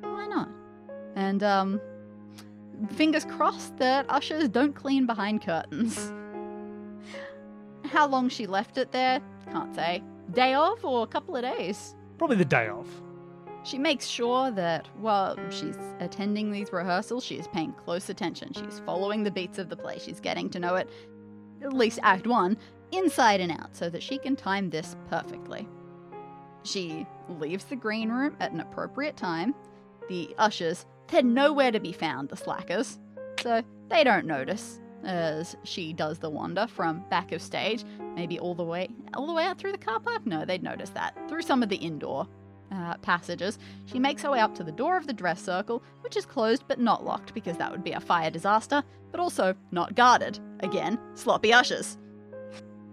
Why 0.00 0.26
not? 0.26 0.48
And, 1.14 1.42
um, 1.44 1.80
fingers 2.90 3.24
crossed 3.24 3.76
that 3.76 4.06
ushers 4.08 4.48
don't 4.48 4.74
clean 4.74 5.06
behind 5.06 5.42
curtains. 5.42 6.12
How 7.84 8.06
long 8.06 8.28
she 8.28 8.46
left 8.46 8.78
it 8.78 8.92
there, 8.92 9.20
can't 9.50 9.74
say. 9.74 10.02
Day 10.32 10.54
of 10.54 10.84
or 10.84 11.04
a 11.04 11.06
couple 11.06 11.36
of 11.36 11.42
days. 11.42 11.94
Probably 12.18 12.36
the 12.36 12.44
day 12.44 12.68
of. 12.68 12.88
She 13.64 13.78
makes 13.78 14.06
sure 14.06 14.50
that 14.50 14.88
while 14.98 15.38
she's 15.50 15.78
attending 16.00 16.50
these 16.50 16.72
rehearsals, 16.72 17.24
she 17.24 17.36
is 17.36 17.48
paying 17.48 17.72
close 17.72 18.08
attention. 18.08 18.52
She's 18.52 18.82
following 18.84 19.22
the 19.22 19.30
beats 19.30 19.58
of 19.58 19.68
the 19.70 19.76
play. 19.76 19.98
She's 19.98 20.20
getting 20.20 20.50
to 20.50 20.58
know 20.58 20.74
it, 20.76 20.90
at 21.62 21.72
least 21.72 21.98
Act 22.02 22.26
1, 22.26 22.58
inside 22.92 23.40
and 23.40 23.52
out, 23.52 23.74
so 23.74 23.88
that 23.88 24.02
she 24.02 24.18
can 24.18 24.36
time 24.36 24.68
this 24.68 24.96
perfectly. 25.08 25.66
She 26.62 27.06
leaves 27.28 27.64
the 27.64 27.76
green 27.76 28.10
room 28.10 28.36
at 28.40 28.52
an 28.52 28.60
appropriate 28.60 29.16
time. 29.16 29.54
The 30.08 30.34
ushers, 30.36 30.84
they're 31.08 31.22
nowhere 31.22 31.72
to 31.72 31.80
be 31.80 31.92
found, 31.92 32.28
the 32.28 32.36
slackers, 32.36 32.98
so 33.42 33.62
they 33.88 34.04
don't 34.04 34.26
notice 34.26 34.80
as 35.06 35.56
she 35.64 35.92
does 35.92 36.18
the 36.18 36.30
wander 36.30 36.66
from 36.66 37.04
back 37.10 37.32
of 37.32 37.42
stage, 37.42 37.84
maybe 38.14 38.38
all 38.38 38.54
the 38.54 38.64
way 38.64 38.88
all 39.14 39.26
the 39.26 39.32
way 39.32 39.44
out 39.44 39.58
through 39.58 39.72
the 39.72 39.78
car 39.78 40.00
park. 40.00 40.26
No, 40.26 40.44
they'd 40.44 40.62
notice 40.62 40.90
that 40.90 41.16
through 41.28 41.42
some 41.42 41.62
of 41.62 41.68
the 41.68 41.76
indoor 41.76 42.26
uh, 42.72 42.96
passages. 42.98 43.58
She 43.86 43.98
makes 43.98 44.22
her 44.22 44.30
way 44.30 44.40
up 44.40 44.54
to 44.56 44.64
the 44.64 44.72
door 44.72 44.96
of 44.96 45.06
the 45.06 45.12
dress 45.12 45.40
circle, 45.42 45.82
which 46.00 46.16
is 46.16 46.26
closed 46.26 46.64
but 46.66 46.80
not 46.80 47.04
locked 47.04 47.34
because 47.34 47.56
that 47.58 47.70
would 47.70 47.84
be 47.84 47.92
a 47.92 48.00
fire 48.00 48.30
disaster, 48.30 48.82
but 49.10 49.20
also 49.20 49.54
not 49.70 49.94
guarded. 49.94 50.38
Again, 50.60 50.98
sloppy 51.14 51.52
ushers. 51.52 51.98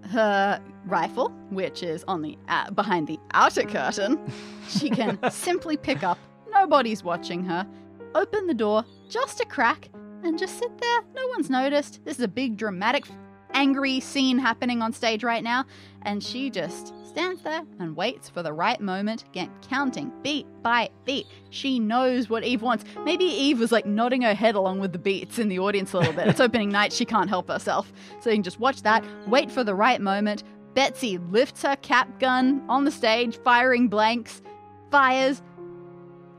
Her 0.09 0.61
rifle, 0.85 1.29
which 1.49 1.83
is 1.83 2.03
on 2.07 2.21
the 2.21 2.37
uh, 2.47 2.71
behind 2.71 3.07
the 3.07 3.19
outer 3.33 3.63
curtain, 3.63 4.19
she 4.67 4.89
can 4.89 5.19
simply 5.31 5.77
pick 5.77 6.03
up. 6.03 6.17
Nobody's 6.51 7.03
watching 7.03 7.43
her. 7.45 7.65
Open 8.13 8.45
the 8.45 8.53
door 8.53 8.83
just 9.09 9.39
a 9.39 9.45
crack 9.45 9.89
and 10.23 10.37
just 10.37 10.57
sit 10.57 10.77
there. 10.77 11.01
No 11.15 11.27
one's 11.27 11.49
noticed. 11.49 12.03
This 12.05 12.17
is 12.17 12.23
a 12.23 12.27
big 12.27 12.57
dramatic 12.57 13.05
angry 13.53 13.99
scene 13.99 14.37
happening 14.37 14.81
on 14.81 14.93
stage 14.93 15.23
right 15.23 15.43
now, 15.43 15.65
and 16.03 16.23
she 16.23 16.49
just 16.49 16.93
stands 17.05 17.41
there 17.41 17.63
and 17.79 17.95
waits 17.95 18.29
for 18.29 18.41
the 18.41 18.53
right 18.53 18.79
moment, 18.79 19.25
again, 19.25 19.51
counting 19.67 20.11
beat 20.23 20.45
by 20.63 20.89
beat. 21.03 21.27
She 21.49 21.77
knows 21.77 22.29
what 22.29 22.43
Eve 22.43 22.61
wants. 22.61 22.85
Maybe 23.03 23.25
Eve 23.25 23.59
was 23.59 23.71
like 23.71 23.85
nodding 23.85 24.21
her 24.21 24.33
head 24.33 24.55
along 24.55 24.79
with 24.79 24.93
the 24.93 24.99
beats 24.99 25.37
in 25.37 25.49
the 25.49 25.59
audience 25.59 25.93
a 25.93 25.97
little 25.97 26.13
bit. 26.13 26.27
It's 26.27 26.39
opening 26.39 26.69
night, 26.69 26.93
she 26.93 27.05
can't 27.05 27.29
help 27.29 27.49
herself. 27.49 27.91
So 28.21 28.29
you 28.29 28.37
can 28.37 28.43
just 28.43 28.59
watch 28.59 28.81
that, 28.83 29.03
wait 29.27 29.51
for 29.51 29.63
the 29.63 29.75
right 29.75 29.99
moment. 29.99 30.43
Betsy 30.73 31.17
lifts 31.17 31.63
her 31.63 31.75
cap 31.77 32.19
gun 32.19 32.63
on 32.69 32.85
the 32.85 32.91
stage, 32.91 33.37
firing 33.43 33.89
blanks, 33.89 34.41
fires, 34.89 35.41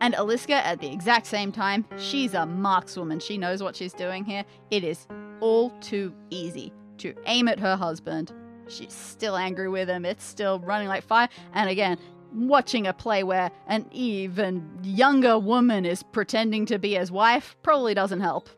and 0.02 0.16
Aliska, 0.16 0.66
at 0.66 0.80
the 0.80 0.92
exact 0.92 1.26
same 1.26 1.52
time, 1.52 1.84
she's 1.96 2.34
a 2.34 2.38
markswoman. 2.38 3.22
She 3.22 3.38
knows 3.38 3.62
what 3.62 3.76
she's 3.76 3.92
doing 3.92 4.24
here. 4.24 4.44
It 4.72 4.82
is 4.82 5.06
all 5.40 5.70
too 5.80 6.12
easy 6.28 6.72
to 6.98 7.14
aim 7.26 7.46
at 7.46 7.60
her 7.60 7.76
husband. 7.76 8.32
She's 8.66 8.92
still 8.92 9.36
angry 9.36 9.68
with 9.68 9.88
him. 9.88 10.04
It's 10.04 10.24
still 10.24 10.58
running 10.58 10.88
like 10.88 11.04
fire. 11.04 11.28
And 11.54 11.70
again, 11.70 11.98
watching 12.34 12.88
a 12.88 12.92
play 12.92 13.22
where 13.22 13.52
an 13.68 13.86
even 13.92 14.76
younger 14.82 15.38
woman 15.38 15.86
is 15.86 16.02
pretending 16.02 16.66
to 16.66 16.80
be 16.80 16.94
his 16.94 17.12
wife 17.12 17.54
probably 17.62 17.94
doesn't 17.94 18.20
help. 18.20 18.48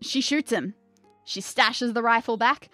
She 0.00 0.20
shoots 0.20 0.52
him. 0.52 0.74
She 1.24 1.40
stashes 1.40 1.92
the 1.92 2.02
rifle 2.02 2.36
back. 2.36 2.68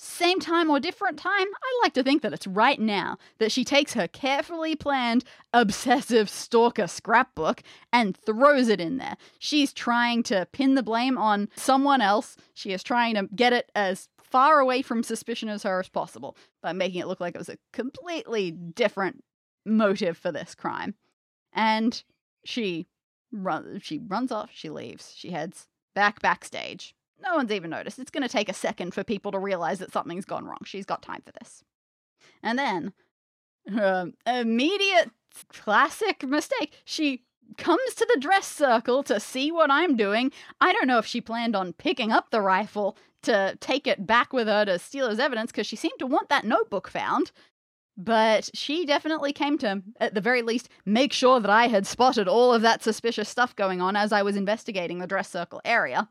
Same 0.00 0.38
time 0.38 0.70
or 0.70 0.78
different 0.78 1.18
time, 1.18 1.48
I 1.48 1.80
like 1.82 1.92
to 1.94 2.04
think 2.04 2.22
that 2.22 2.32
it's 2.32 2.46
right 2.46 2.78
now 2.78 3.18
that 3.38 3.50
she 3.50 3.64
takes 3.64 3.94
her 3.94 4.06
carefully 4.06 4.76
planned 4.76 5.24
obsessive 5.52 6.30
stalker 6.30 6.86
scrapbook 6.86 7.64
and 7.92 8.16
throws 8.16 8.68
it 8.68 8.80
in 8.80 8.98
there. 8.98 9.16
She's 9.40 9.72
trying 9.72 10.22
to 10.24 10.46
pin 10.52 10.76
the 10.76 10.84
blame 10.84 11.18
on 11.18 11.48
someone 11.56 12.00
else. 12.00 12.36
She 12.54 12.70
is 12.70 12.84
trying 12.84 13.16
to 13.16 13.28
get 13.34 13.52
it 13.52 13.72
as 13.74 14.08
far 14.22 14.60
away 14.60 14.82
from 14.82 15.02
suspicion 15.02 15.48
as 15.48 15.64
her 15.64 15.80
as 15.80 15.88
possible 15.88 16.36
by 16.62 16.72
making 16.72 17.00
it 17.00 17.08
look 17.08 17.20
like 17.20 17.34
it 17.34 17.38
was 17.38 17.48
a 17.48 17.58
completely 17.72 18.52
different 18.52 19.24
motive 19.66 20.16
for 20.16 20.30
this 20.30 20.54
crime. 20.54 20.94
And 21.52 22.00
she 22.44 22.86
run 23.32 23.80
she 23.82 23.98
runs 23.98 24.30
off, 24.30 24.50
she 24.52 24.70
leaves, 24.70 25.12
she 25.16 25.32
heads 25.32 25.66
back 25.96 26.22
backstage. 26.22 26.94
No 27.22 27.36
one's 27.36 27.52
even 27.52 27.70
noticed. 27.70 27.98
It's 27.98 28.10
going 28.10 28.22
to 28.22 28.28
take 28.28 28.48
a 28.48 28.54
second 28.54 28.94
for 28.94 29.04
people 29.04 29.32
to 29.32 29.38
realize 29.38 29.78
that 29.80 29.92
something's 29.92 30.24
gone 30.24 30.44
wrong. 30.44 30.58
She's 30.64 30.86
got 30.86 31.02
time 31.02 31.22
for 31.24 31.32
this. 31.32 31.64
And 32.42 32.58
then, 32.58 32.92
her 33.68 34.12
immediate 34.26 35.10
classic 35.52 36.22
mistake. 36.22 36.72
She 36.84 37.24
comes 37.56 37.94
to 37.94 38.06
the 38.12 38.20
dress 38.20 38.46
circle 38.46 39.02
to 39.04 39.18
see 39.18 39.50
what 39.50 39.70
I'm 39.70 39.96
doing. 39.96 40.32
I 40.60 40.72
don't 40.72 40.86
know 40.86 40.98
if 40.98 41.06
she 41.06 41.20
planned 41.20 41.56
on 41.56 41.72
picking 41.72 42.12
up 42.12 42.30
the 42.30 42.40
rifle 42.40 42.96
to 43.22 43.56
take 43.60 43.86
it 43.86 44.06
back 44.06 44.32
with 44.32 44.46
her 44.46 44.64
to 44.64 44.78
steal 44.78 45.06
as 45.06 45.18
evidence 45.18 45.50
because 45.50 45.66
she 45.66 45.76
seemed 45.76 45.98
to 45.98 46.06
want 46.06 46.28
that 46.28 46.44
notebook 46.44 46.88
found. 46.88 47.32
But 47.96 48.50
she 48.54 48.86
definitely 48.86 49.32
came 49.32 49.58
to, 49.58 49.82
at 49.98 50.14
the 50.14 50.20
very 50.20 50.40
least, 50.42 50.68
make 50.84 51.12
sure 51.12 51.40
that 51.40 51.50
I 51.50 51.66
had 51.66 51.84
spotted 51.84 52.28
all 52.28 52.54
of 52.54 52.62
that 52.62 52.84
suspicious 52.84 53.28
stuff 53.28 53.56
going 53.56 53.80
on 53.80 53.96
as 53.96 54.12
I 54.12 54.22
was 54.22 54.36
investigating 54.36 54.98
the 54.98 55.06
dress 55.06 55.28
circle 55.28 55.60
area. 55.64 56.08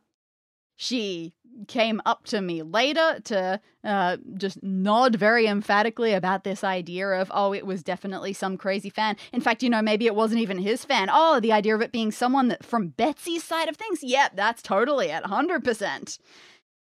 She 0.77 1.33
came 1.67 1.99
up 2.05 2.25
to 2.25 2.39
me 2.39 2.61
later 2.61 3.19
to 3.25 3.59
uh, 3.83 4.17
just 4.35 4.61
nod 4.61 5.15
very 5.15 5.47
emphatically 5.47 6.13
about 6.13 6.43
this 6.43 6.63
idea 6.63 7.09
of, 7.09 7.31
oh, 7.33 7.51
it 7.51 7.65
was 7.65 7.81
definitely 7.81 8.31
some 8.31 8.57
crazy 8.57 8.91
fan. 8.91 9.17
In 9.33 9.41
fact, 9.41 9.63
you 9.63 9.69
know, 9.71 9.81
maybe 9.81 10.05
it 10.05 10.13
wasn't 10.13 10.41
even 10.41 10.59
his 10.59 10.85
fan. 10.85 11.09
Oh, 11.11 11.39
the 11.39 11.51
idea 11.51 11.73
of 11.73 11.81
it 11.81 11.91
being 11.91 12.11
someone 12.11 12.47
that 12.49 12.63
from 12.63 12.89
Betsy's 12.89 13.43
side 13.43 13.67
of 13.67 13.75
things. 13.75 14.03
Yep, 14.03 14.35
that's 14.35 14.61
totally 14.61 15.09
at 15.09 15.23
100%. 15.23 16.19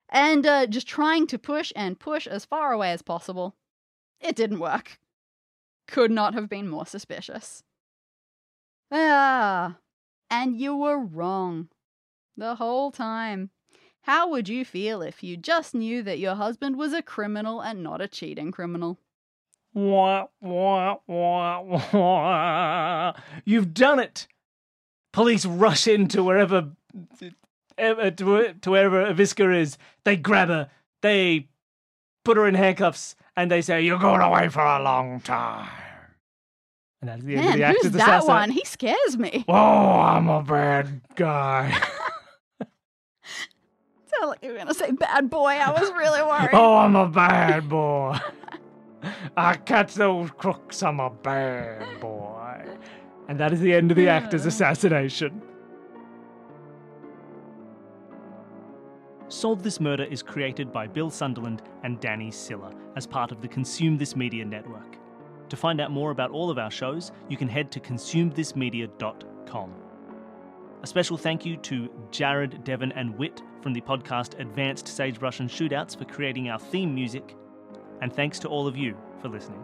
And 0.09 0.45
uh, 0.45 0.67
just 0.67 0.87
trying 0.87 1.25
to 1.27 1.39
push 1.39 1.73
and 1.75 1.99
push 1.99 2.27
as 2.27 2.45
far 2.45 2.71
away 2.71 2.91
as 2.91 3.01
possible. 3.01 3.55
It 4.21 4.35
didn't 4.35 4.59
work. 4.59 4.99
Could 5.87 6.11
not 6.11 6.35
have 6.35 6.49
been 6.49 6.69
more 6.69 6.85
suspicious. 6.85 7.63
Ah, 8.91 9.77
and 10.29 10.55
you 10.59 10.75
were 10.75 10.99
wrong. 10.99 11.69
The 12.37 12.55
whole 12.55 12.91
time. 12.91 13.49
How 14.07 14.29
would 14.29 14.47
you 14.47 14.63
feel 14.63 15.01
if 15.01 15.21
you 15.21 15.35
just 15.35 15.75
knew 15.75 16.01
that 16.03 16.17
your 16.17 16.35
husband 16.35 16.77
was 16.77 16.93
a 16.93 17.01
criminal 17.01 17.59
and 17.59 17.83
not 17.83 17.99
a 17.99 18.07
cheating 18.07 18.53
criminal? 18.53 18.97
Wah, 19.73 20.27
wah, 20.39 20.95
wah, 21.05 21.81
wah. 21.91 23.13
You've 23.43 23.73
done 23.73 23.99
it! 23.99 24.27
Police 25.11 25.45
rush 25.45 25.89
into 25.89 26.23
wherever, 26.23 26.69
ever, 27.77 28.09
to, 28.11 28.53
to 28.53 28.71
wherever 28.71 29.01
Aliska 29.07 29.51
is. 29.51 29.77
They 30.05 30.15
grab 30.15 30.47
her, 30.47 30.69
they 31.01 31.49
put 32.23 32.37
her 32.37 32.47
in 32.47 32.55
handcuffs, 32.55 33.17
and 33.35 33.51
they 33.51 33.61
say, 33.61 33.81
You're 33.81 33.99
going 33.99 34.21
away 34.21 34.47
for 34.47 34.61
a 34.61 34.81
long 34.81 35.19
time. 35.19 35.67
And 37.01 37.09
that's 37.09 37.23
the 37.25 37.35
end 37.35 37.39
of 37.39 37.49
Man, 37.49 37.59
the 37.59 37.65
act 37.65 37.83
who's 37.83 37.91
that 37.91 38.25
one? 38.25 38.51
He 38.51 38.63
scares 38.63 39.17
me. 39.17 39.43
Oh, 39.49 39.53
I'm 39.53 40.29
a 40.29 40.41
bad 40.41 41.01
guy. 41.15 41.77
Sounded 44.19 44.29
like 44.29 44.43
you 44.43 44.51
were 44.51 44.57
gonna 44.57 44.73
say 44.73 44.91
bad 44.91 45.29
boy. 45.29 45.51
I 45.51 45.71
was 45.71 45.91
really 45.91 46.21
worried. 46.21 46.49
oh, 46.53 46.75
I'm 46.77 46.95
a 46.95 47.07
bad 47.07 47.69
boy. 47.69 48.17
I 49.37 49.55
catch 49.55 49.93
those 49.95 50.31
crooks. 50.31 50.81
I'm 50.83 50.99
a 50.99 51.09
bad 51.09 51.99
boy. 51.99 52.65
And 53.27 53.39
that 53.39 53.53
is 53.53 53.59
the 53.59 53.73
end 53.73 53.91
of 53.91 53.97
the 53.97 54.03
hmm. 54.03 54.09
actor's 54.09 54.45
assassination. 54.45 55.41
Solve 59.29 59.61
This 59.61 59.81
Murder 59.81 60.05
is 60.05 60.23
created 60.23 60.71
by 60.71 60.87
Bill 60.87 61.09
Sunderland 61.09 61.61
and 61.83 61.99
Dani 61.99 62.33
Siller 62.33 62.71
as 62.95 63.05
part 63.05 63.33
of 63.33 63.41
the 63.41 63.47
Consume 63.47 63.97
This 63.97 64.15
Media 64.15 64.45
network. 64.45 64.97
To 65.49 65.57
find 65.57 65.81
out 65.81 65.91
more 65.91 66.11
about 66.11 66.31
all 66.31 66.49
of 66.49 66.57
our 66.57 66.71
shows, 66.71 67.11
you 67.29 67.35
can 67.35 67.49
head 67.49 67.69
to 67.73 67.81
consumethismedia.com. 67.81 69.73
A 70.83 70.87
special 70.87 71.17
thank 71.17 71.45
you 71.45 71.57
to 71.57 71.89
Jared, 72.11 72.63
Devin, 72.63 72.91
and 72.91 73.17
Whitt 73.17 73.41
from 73.61 73.73
the 73.73 73.81
podcast 73.81 74.39
Advanced 74.39 74.87
Sagebrush 74.87 75.39
and 75.39 75.49
Shootouts 75.49 75.97
for 75.97 76.05
creating 76.05 76.49
our 76.49 76.59
theme 76.59 76.93
music. 76.93 77.35
And 78.01 78.13
thanks 78.13 78.37
to 78.39 78.47
all 78.47 78.67
of 78.67 78.77
you 78.77 78.95
for 79.19 79.27
listening. 79.27 79.63